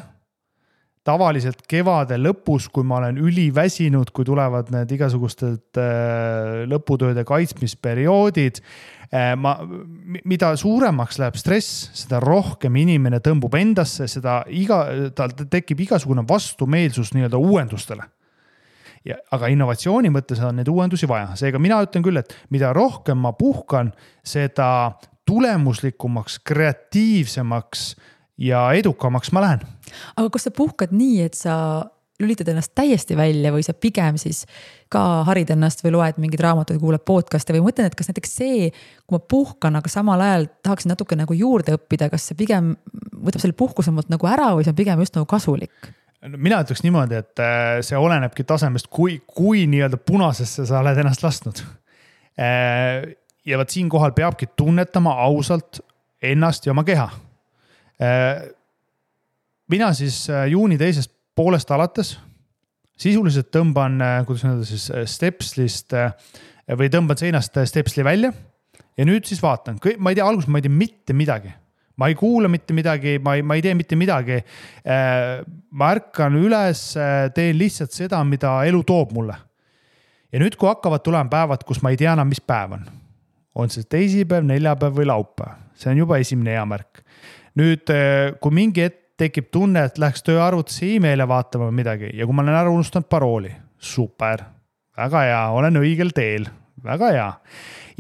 tavaliselt 1.07 1.63
kevade 1.71 2.19
lõpus, 2.19 2.67
kui 2.73 2.87
ma 2.87 2.99
olen 3.01 3.21
üliväsinud, 3.23 4.11
kui 4.15 4.27
tulevad 4.27 4.73
need 4.75 4.93
igasugused 4.97 5.81
äh, 5.81 6.65
lõputööde 6.71 7.25
kaitsmisperioodid 7.29 8.61
äh,. 9.13 9.33
ma, 9.39 9.57
mida 10.27 10.53
suuremaks 10.59 11.21
läheb 11.23 11.39
stress, 11.39 11.87
seda 11.97 12.21
rohkem 12.23 12.77
inimene 12.83 13.23
tõmbub 13.25 13.55
endasse, 13.59 14.09
seda 14.11 14.41
iga, 14.51 14.83
tal 15.17 15.35
tekib 15.47 15.87
igasugune 15.87 16.27
vastumeelsus 16.29 17.15
nii-öelda 17.15 17.41
uuendustele 17.41 18.11
ja, 19.07 19.19
aga 19.35 19.51
innovatsiooni 19.53 20.11
mõttes 20.15 20.41
on 20.45 20.59
neid 20.59 20.71
uuendusi 20.71 21.09
vaja, 21.09 21.35
seega 21.39 21.61
mina 21.63 21.79
ütlen 21.85 22.05
küll, 22.05 22.19
et 22.21 22.35
mida 22.55 22.73
rohkem 22.77 23.21
ma 23.23 23.33
puhkan, 23.39 23.93
seda 24.27 24.69
tulemuslikumaks, 25.27 26.41
kreatiivsemaks 26.47 27.89
ja 28.39 28.71
edukamaks 28.73 29.33
ma 29.33 29.45
lähen. 29.45 29.67
aga 30.17 30.31
kas 30.31 30.49
sa 30.49 30.55
puhkad 30.55 30.93
nii, 30.93 31.21
et 31.27 31.35
sa 31.35 31.57
lülitad 32.21 32.49
ennast 32.49 32.73
täiesti 32.75 33.17
välja 33.17 33.51
või 33.53 33.65
sa 33.65 33.75
pigem 33.77 34.17
siis 34.21 34.45
ka 34.93 35.25
harid 35.29 35.51
ennast 35.53 35.83
või 35.85 35.93
loed 35.97 36.21
mingeid 36.23 36.41
raamatuid, 36.45 36.81
kuulad 36.81 37.05
podcast'e 37.05 37.53
või 37.57 37.67
mõtlen, 37.67 37.91
et 37.91 37.99
kas 37.99 38.09
näiteks 38.09 38.33
see, 38.39 38.71
kui 39.05 39.19
ma 39.19 39.21
puhkan, 39.21 39.77
aga 39.77 39.91
samal 39.93 40.23
ajal 40.25 40.49
tahaksin 40.65 40.95
natuke 40.95 41.19
nagu 41.19 41.37
juurde 41.37 41.77
õppida, 41.77 42.09
kas 42.13 42.29
see 42.31 42.39
pigem 42.39 42.73
võtab 43.13 43.45
selle 43.45 43.57
puhkuse 43.59 43.93
mult 43.93 44.09
nagu 44.13 44.31
ära 44.31 44.55
või 44.57 44.65
see 44.65 44.73
on 44.73 44.81
pigem 44.81 45.05
just 45.05 45.19
nagu 45.19 45.29
kasulik? 45.31 45.93
mina 46.27 46.59
ütleks 46.65 46.81
niimoodi, 46.83 47.21
et 47.21 47.39
äh, 47.39 47.77
see 47.87 47.99
olenebki 48.01 48.43
tasemest, 48.49 48.89
kui, 48.91 49.21
kui 49.29 49.67
nii-öelda 49.71 50.01
punasesse 50.01 50.65
sa 50.67 50.81
oled 50.81 50.99
ennast 50.99 51.23
lasknud. 51.23 51.61
Äh, 52.41 53.13
ja 53.47 53.61
vot 53.61 53.71
siinkohal 53.71 54.11
peabki 54.17 54.49
tunnetama 54.59 55.13
ausalt 55.23 55.79
ennast 56.25 56.67
ja 56.67 56.75
oma 56.75 56.83
keha 56.89 57.07
mina 59.71 59.93
siis 59.97 60.25
äh, 60.31 60.47
juuni 60.53 60.79
teisest 60.79 61.13
poolest 61.37 61.71
alates 61.75 62.17
sisuliselt 62.97 63.51
tõmban, 63.55 63.99
äh, 64.01 64.19
kuidas 64.29 64.47
öelda 64.49 64.67
siis 64.69 64.89
stepslist 65.13 65.95
või 66.81 66.91
tõmban 66.93 67.19
seinast 67.21 67.59
stepsli 67.69 68.05
välja. 68.05 68.33
ja 68.97 69.05
nüüd 69.05 69.27
siis 69.29 69.43
vaatan, 69.43 69.79
ma 69.99 70.11
ei 70.11 70.19
tea, 70.19 70.27
alguses 70.27 70.49
ma 70.49 70.59
ei 70.59 70.67
tea 70.67 70.73
mitte 70.73 71.17
midagi 71.17 71.53
ma 71.97 72.09
ei 72.09 72.15
kuula 72.15 72.49
mitte 72.49 72.75
midagi, 72.77 73.19
ma 73.19 73.35
ei, 73.37 73.43
ma 73.43 73.57
ei 73.57 73.63
tee 73.65 73.75
mitte 73.75 73.97
midagi. 73.97 74.43
ma 75.71 75.91
ärkan 75.95 76.35
üles, 76.37 76.91
teen 77.35 77.57
lihtsalt 77.57 77.93
seda, 77.93 78.21
mida 78.25 78.59
elu 78.69 78.83
toob 78.85 79.15
mulle. 79.17 79.37
ja 80.33 80.43
nüüd, 80.43 80.57
kui 80.61 80.69
hakkavad 80.69 81.05
tulema 81.05 81.31
päevad, 81.33 81.65
kus 81.65 81.81
ma 81.83 81.91
ei 81.91 81.97
tea 81.97 82.13
enam, 82.13 82.29
mis 82.29 82.41
päev 82.41 82.77
on, 82.77 82.85
on 83.55 83.73
see 83.73 83.87
teisipäev, 83.89 84.45
neljapäev 84.45 84.99
või 84.99 85.09
laupäev, 85.09 85.57
see 85.77 85.89
on 85.93 86.05
juba 86.05 86.19
esimene 86.21 86.57
hea 86.57 86.65
märk 86.69 87.01
nüüd, 87.57 87.89
eh, 87.91 88.37
kui 88.41 88.55
mingi 88.55 88.87
hetk 88.87 89.03
tekib 89.17 89.49
tunne, 89.55 89.87
et 89.89 89.99
läheks 90.01 90.25
tööarvutisse 90.27 90.91
email'e 90.99 91.25
vaatama 91.29 91.71
või 91.71 91.79
midagi 91.79 92.11
ja 92.13 92.27
kui 92.29 92.37
ma 92.37 92.45
olen 92.45 92.59
ära 92.59 92.73
unustanud 92.73 93.09
parooli, 93.09 93.53
super, 93.81 94.43
väga 94.97 95.23
hea, 95.25 95.45
olen 95.57 95.81
õigel 95.81 96.13
teel, 96.17 96.45
väga 96.85 97.13
hea. 97.15 97.31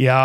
ja, 0.05 0.19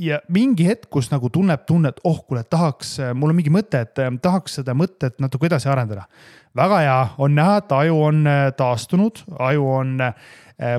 ja 0.00 0.20
mingi 0.32 0.64
hetk, 0.64 0.88
kus 0.88 1.10
nagu 1.12 1.28
tunneb 1.28 1.66
tunnet, 1.68 2.00
oh 2.08 2.22
kuule, 2.24 2.44
tahaks, 2.48 2.96
mul 3.12 3.34
on 3.34 3.40
mingi 3.42 3.52
mõte, 3.52 3.84
et 3.84 4.00
eh, 4.00 4.10
tahaks 4.22 4.60
seda 4.62 4.72
mõtet 4.72 5.20
natuke 5.20 5.50
edasi 5.50 5.68
arendada. 5.68 6.08
väga 6.56 6.80
hea, 6.86 6.98
on 7.18 7.36
näha, 7.36 7.60
et 7.60 7.78
aju 7.82 8.02
on 8.08 8.26
eh, 8.26 8.48
taastunud, 8.56 9.26
aju 9.38 9.68
on 9.76 9.98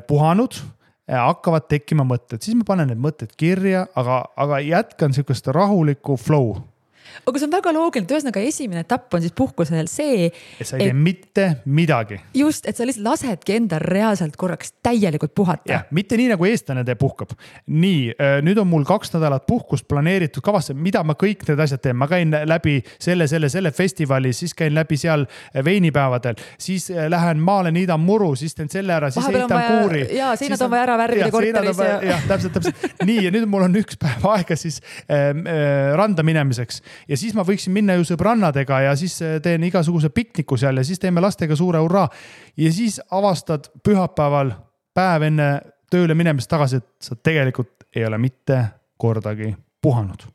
puhanud 0.07 0.55
hakkavad 1.03 1.65
tekkima 1.67 2.05
mõtted, 2.07 2.39
siis 2.41 2.55
ma 2.55 2.63
panen 2.63 2.87
need 2.87 3.01
mõtted 3.03 3.33
kirja, 3.37 3.83
aga, 3.99 4.21
aga 4.39 4.61
jätkan 4.63 5.11
sihukest 5.13 5.49
rahulikku 5.51 6.15
flow 6.15 6.53
aga 7.25 7.39
see 7.39 7.47
on 7.47 7.53
väga 7.53 7.73
loogiline, 7.75 8.07
et 8.07 8.15
ühesõnaga 8.15 8.43
esimene 8.43 8.83
etapp 8.83 9.13
on 9.13 9.23
siis 9.23 9.35
puhkusel 9.37 9.89
see. 9.91 10.29
et 10.59 10.67
sa 10.67 10.77
ei 10.77 10.89
tee 10.89 10.97
mitte 10.97 11.47
midagi. 11.65 12.19
just, 12.37 12.67
et 12.69 12.77
sa 12.77 12.87
lihtsalt 12.87 13.07
lasedki 13.07 13.57
endal 13.57 13.83
reaalselt 13.83 14.37
korraks 14.39 14.73
täielikult 14.83 15.35
puhata. 15.35 15.69
jah, 15.69 15.85
mitte 15.91 16.17
nii 16.19 16.31
nagu 16.33 16.47
eestlane 16.49 16.85
teeb, 16.87 16.99
puhkab. 17.01 17.35
nii, 17.67 18.13
äh, 18.13 18.37
nüüd 18.45 18.61
on 18.61 18.69
mul 18.69 18.87
kaks 18.87 19.13
nädalat 19.15 19.47
puhkust 19.49 19.87
planeeritud 19.91 20.43
kavasse, 20.45 20.73
mida 20.73 21.03
ma 21.03 21.17
kõik 21.19 21.45
need 21.47 21.63
asjad 21.65 21.83
teen, 21.83 21.97
ma 21.99 22.07
käin 22.11 22.33
läbi 22.33 22.79
selle, 22.97 23.27
selle, 23.31 23.49
selle 23.53 23.71
festivali, 23.75 24.33
siis 24.33 24.55
käin 24.57 24.73
läbi 24.75 24.97
seal 24.99 25.25
veinipäevadel, 25.65 26.39
siis 26.61 26.89
äh, 26.91 27.07
lähen 27.11 27.41
maale, 27.43 27.73
niidan 27.75 28.01
muru, 28.03 28.33
siis 28.39 28.55
teen 28.57 28.71
selle 28.71 28.95
ära, 28.95 29.11
siis 29.13 29.27
ehitan 29.29 29.63
kuuri. 29.69 30.05
ja 30.17 30.33
seinad 30.39 30.61
on 30.65 30.73
vaja 30.73 30.87
ära 30.87 30.97
värvida 31.03 31.31
korteris 31.33 31.83
ja. 31.83 31.99
jah, 32.13 32.27
täpselt, 32.27 32.57
täpselt 32.57 33.05
nii 33.07 33.27
ja 33.27 33.33
nüüd 33.33 33.47
mul 33.49 33.67
on 33.67 33.81
üks 33.83 33.97
päev 33.99 34.25
aega 34.33 34.57
siis 34.59 34.79
äh, 35.07 35.29
äh, 35.31 35.93
randa 35.97 36.25
minemiseks 36.25 36.81
ja 37.07 37.17
siis 37.17 37.35
ma 37.35 37.45
võiksin 37.47 37.73
minna 37.75 37.97
ju 37.97 38.05
sõbrannadega 38.07 38.81
ja 38.87 38.95
siis 38.99 39.19
äh, 39.21 39.39
teen 39.43 39.63
igasuguse 39.67 40.09
pikniku 40.09 40.57
seal 40.59 40.77
ja 40.79 40.85
siis 40.87 41.01
teeme 41.01 41.21
lastega 41.23 41.55
suure 41.55 41.81
hurraa. 41.83 42.09
ja 42.57 42.71
siis 42.71 43.01
avastad 43.11 43.69
pühapäeval, 43.83 44.53
päev 44.93 45.27
enne 45.29 45.49
tööle 45.93 46.15
minemist 46.17 46.49
tagasi, 46.49 46.81
et 46.81 46.87
sa 47.01 47.15
tegelikult 47.15 47.85
ei 47.95 48.05
ole 48.05 48.17
mitte 48.17 48.63
kordagi 48.97 49.53
puhanud. 49.81 50.25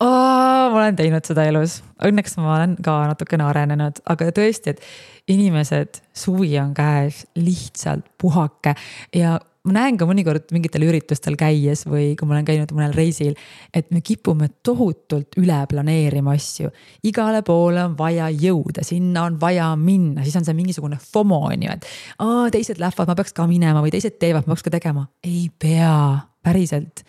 ma 0.00 0.74
olen 0.74 0.96
teinud 0.96 1.24
seda 1.24 1.44
elus, 1.48 1.80
õnneks 2.04 2.36
ma 2.38 2.56
olen 2.56 2.76
ka 2.84 2.98
natukene 3.10 3.46
arenenud, 3.48 4.02
aga 4.06 4.28
tõesti, 4.34 4.74
et 4.74 5.32
inimesed, 5.32 6.02
suvi 6.14 6.52
on 6.60 6.74
käes, 6.76 7.24
lihtsalt 7.36 8.06
puhake 8.20 8.74
ja 9.16 9.38
ma 9.68 9.76
näen 9.76 9.98
ka 10.00 10.06
mõnikord 10.08 10.48
mingitel 10.54 10.86
üritustel 10.88 11.36
käies 11.38 11.84
või 11.88 12.12
kui 12.18 12.28
ma 12.28 12.36
olen 12.36 12.48
käinud 12.48 12.72
mõnel 12.76 12.94
reisil, 12.96 13.36
et 13.74 13.90
me 13.94 14.02
kipume 14.04 14.48
tohutult 14.66 15.38
üle 15.40 15.58
planeerima 15.70 16.34
asju. 16.36 16.72
igale 17.08 17.42
poole 17.46 17.84
on 17.84 17.96
vaja 17.98 18.30
jõuda, 18.32 18.84
sinna 18.86 19.26
on 19.28 19.38
vaja 19.40 19.70
minna, 19.76 20.24
siis 20.24 20.36
on 20.40 20.48
see 20.48 20.56
mingisugune 20.56 20.98
FOMO 21.02 21.44
on 21.50 21.68
ju, 21.68 21.76
et 21.76 21.86
aa, 22.24 22.48
teised 22.54 22.80
lähevad, 22.80 23.10
ma 23.10 23.18
peaks 23.18 23.36
ka 23.36 23.46
minema 23.50 23.84
või 23.84 23.94
teised 23.94 24.18
teevad, 24.18 24.46
ma 24.48 24.56
peaks 24.56 24.66
ka 24.66 24.74
tegema. 24.74 25.06
ei 25.24 25.46
pea, 25.58 26.24
päriselt. 26.44 27.04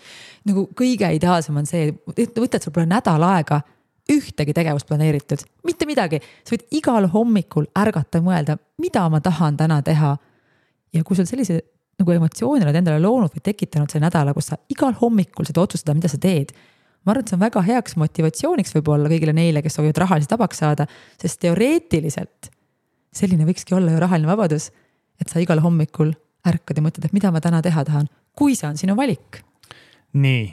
nagu 0.50 0.68
kõige 0.78 1.10
ideaalsem 1.16 1.58
on 1.60 1.68
see, 1.70 1.92
et 2.16 2.38
võtad, 2.38 2.64
sul 2.64 2.76
pole 2.76 2.90
nädal 2.90 3.24
aega 3.32 3.62
ühtegi 4.10 4.54
tegevust 4.58 4.88
planeeritud, 4.90 5.44
mitte 5.68 5.86
midagi. 5.86 6.20
sa 6.44 6.56
võid 6.56 6.66
igal 6.72 7.10
hommikul 7.14 7.70
ärgata 7.78 8.22
mõelda, 8.26 8.58
mida 8.82 9.06
ma 9.10 9.22
tahan 9.22 9.58
täna 9.58 9.82
teha. 9.82 10.18
ja 10.94 11.04
kui 11.04 11.16
sul 11.16 11.30
sellise 11.30 11.62
nagu 12.00 12.16
emotsiooni 12.16 12.66
oled 12.66 12.80
endale 12.80 13.02
loonud 13.04 13.34
või 13.36 13.44
tekitanud 13.44 13.92
selle 13.92 14.08
nädala, 14.08 14.34
kus 14.36 14.52
sa 14.52 14.60
igal 14.72 14.96
hommikul 15.02 15.48
saad 15.48 15.60
otsustada, 15.62 15.98
mida 15.98 16.12
sa 16.12 16.20
teed. 16.22 16.54
ma 17.04 17.14
arvan, 17.14 17.24
et 17.24 17.32
see 17.32 17.38
on 17.38 17.44
väga 17.44 17.62
heaks 17.64 17.96
motivatsiooniks 18.00 18.74
võib-olla 18.76 19.12
kõigile 19.12 19.34
neile, 19.36 19.64
kes 19.64 19.78
soovivad 19.78 20.02
rahaliselt 20.04 20.36
vabaks 20.36 20.60
saada, 20.64 20.88
sest 21.22 21.40
teoreetiliselt 21.44 22.50
selline 23.16 23.48
võikski 23.48 23.76
olla 23.76 23.94
ju 23.94 24.02
rahaline 24.04 24.30
vabadus. 24.30 24.72
et 25.20 25.28
sa 25.28 25.40
igal 25.40 25.60
hommikul 25.60 26.14
ärkad 26.48 26.78
ja 26.78 26.84
mõtled, 26.84 27.06
et 27.06 27.14
mida 27.14 27.32
ma 27.32 27.42
täna 27.44 27.62
teha 27.62 27.84
tahan, 27.84 28.08
kui 28.36 28.56
see 28.56 28.68
on 28.70 28.78
sinu 28.78 28.96
valik. 28.96 29.44
nii, 30.14 30.46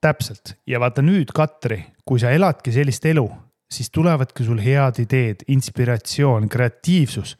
täpselt 0.00 0.56
ja 0.66 0.80
vaata 0.80 1.02
nüüd, 1.02 1.32
Katri, 1.34 1.84
kui 2.04 2.20
sa 2.20 2.30
eladki 2.30 2.72
sellist 2.72 3.04
elu, 3.06 3.28
siis 3.70 3.90
tulevadki 3.90 4.44
sul 4.44 4.58
head 4.58 4.98
ideed, 5.04 5.44
inspiratsioon, 5.48 6.48
kreatiivsus 6.48 7.36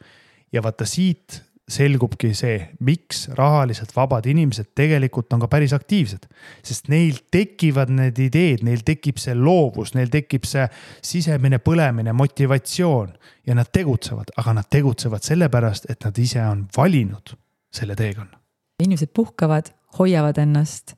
ja 0.53 0.63
vaata 0.63 0.85
siit 0.85 1.41
selgubki 1.71 2.31
see, 2.37 2.57
miks 2.85 3.25
rahaliselt 3.37 3.93
vabad 3.95 4.27
inimesed 4.29 4.71
tegelikult 4.77 5.31
on 5.33 5.43
ka 5.43 5.49
päris 5.51 5.73
aktiivsed. 5.75 6.27
sest 6.63 6.89
neil 6.91 7.21
tekivad 7.31 7.91
need 7.93 8.19
ideed, 8.19 8.65
neil 8.67 8.83
tekib 8.85 9.19
see 9.21 9.35
loovus, 9.37 9.93
neil 9.97 10.11
tekib 10.13 10.47
see 10.47 10.67
sisemine 11.01 11.61
põlemine, 11.63 12.13
motivatsioon 12.13 13.13
ja 13.47 13.55
nad 13.57 13.71
tegutsevad, 13.73 14.33
aga 14.37 14.57
nad 14.59 14.69
tegutsevad 14.69 15.23
sellepärast, 15.25 15.89
et 15.89 16.03
nad 16.05 16.17
ise 16.17 16.43
on 16.45 16.67
valinud 16.77 17.35
selle 17.71 17.95
teekonna. 17.95 18.37
inimesed 18.81 19.11
puhkavad, 19.13 19.69
hoiavad 19.99 20.37
ennast, 20.41 20.95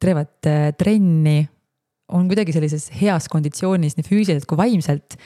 teevad 0.00 0.46
äh, 0.46 0.70
trenni, 0.76 1.48
on 2.12 2.28
kuidagi 2.28 2.52
sellises 2.52 2.90
heas 3.00 3.30
konditsioonis 3.32 3.96
nii 3.96 4.06
füüsiliselt 4.06 4.48
kui 4.48 4.60
vaimselt 4.60 5.16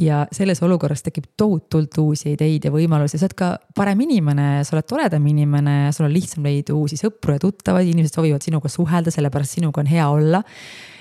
ja 0.00 0.22
selles 0.32 0.62
olukorras 0.64 1.02
tekib 1.04 1.26
tohutult 1.36 1.98
uusi 2.00 2.32
ideid 2.34 2.64
ja 2.64 2.72
võimalusi, 2.72 3.18
sa 3.20 3.26
oled 3.26 3.36
ka 3.36 3.50
parem 3.76 4.00
inimene, 4.06 4.46
sa 4.64 4.74
oled 4.76 4.88
toredam 4.88 5.26
inimene, 5.28 5.76
sul 5.96 6.08
on 6.08 6.14
lihtsam 6.14 6.46
leida 6.46 6.74
uusi 6.76 6.96
sõpru 7.00 7.36
ja 7.36 7.42
tuttavaid, 7.42 7.90
inimesed 7.90 8.16
soovivad 8.16 8.44
sinuga 8.44 8.70
suhelda, 8.72 9.12
sellepärast 9.12 9.58
sinuga 9.58 9.82
on 9.84 9.90
hea 9.90 10.08
olla. 10.08 10.42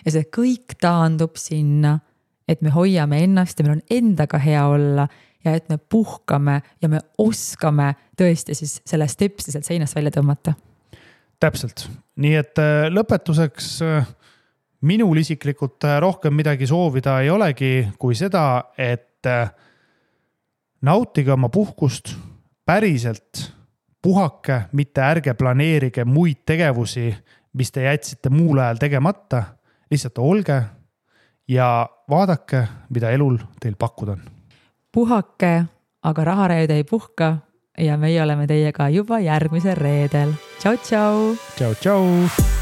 ja 0.05 0.13
see 0.15 0.27
kõik 0.35 0.75
taandub 0.81 1.39
sinna, 1.39 1.97
et 2.47 2.61
me 2.65 2.73
hoiame 2.73 3.23
ennast 3.23 3.59
ja 3.59 3.65
meil 3.65 3.77
on 3.77 3.83
endaga 3.93 4.39
hea 4.41 4.65
olla 4.67 5.07
ja 5.45 5.55
et 5.55 5.69
me 5.69 5.77
puhkame 5.77 6.59
ja 6.81 6.89
me 6.91 6.99
oskame 7.17 7.93
tõesti 8.19 8.55
siis 8.57 8.79
selle 8.87 9.07
stepsi 9.07 9.53
sealt 9.53 9.67
seinast 9.67 9.95
välja 9.95 10.11
tõmmata. 10.17 10.55
täpselt, 11.39 11.87
nii 12.19 12.35
et 12.35 12.59
äh, 12.59 12.89
lõpetuseks 12.91 13.77
äh, 13.85 14.09
minul 14.81 15.17
isiklikult 15.17 15.83
äh, 15.83 15.99
rohkem 15.99 16.33
midagi 16.33 16.67
soovida 16.67 17.19
ei 17.21 17.29
olegi, 17.29 17.87
kui 17.99 18.15
seda, 18.15 18.71
et 18.77 19.25
äh, 19.27 19.51
nautige 20.81 21.33
oma 21.33 21.49
puhkust, 21.49 22.15
päriselt 22.65 23.53
puhake, 24.01 24.61
mitte 24.71 25.01
ärge 25.01 25.33
planeerige 25.33 26.05
muid 26.05 26.45
tegevusi, 26.45 27.09
mis 27.53 27.71
te 27.71 27.83
jätsite 27.83 28.29
muul 28.29 28.57
ajal 28.57 28.77
tegemata. 28.79 29.43
lihtsalt 29.91 30.17
olge 30.17 30.61
ja 31.47 31.89
vaadake, 32.09 32.67
mida 32.89 33.09
elul 33.09 33.37
teil 33.59 33.75
pakkuda 33.75 34.11
on. 34.11 34.21
puhake, 34.91 35.65
aga 36.03 36.23
rahareed 36.23 36.69
ei 36.69 36.83
puhka 36.83 37.37
ja 37.77 37.97
meie 37.97 38.23
oleme 38.23 38.47
teiega 38.47 38.89
juba 38.89 39.19
järgmisel 39.19 39.75
reedel. 39.75 40.33
tšau, 40.59 40.77
tšau. 40.77 41.35
tšau, 41.57 41.73
tšau. 41.73 42.58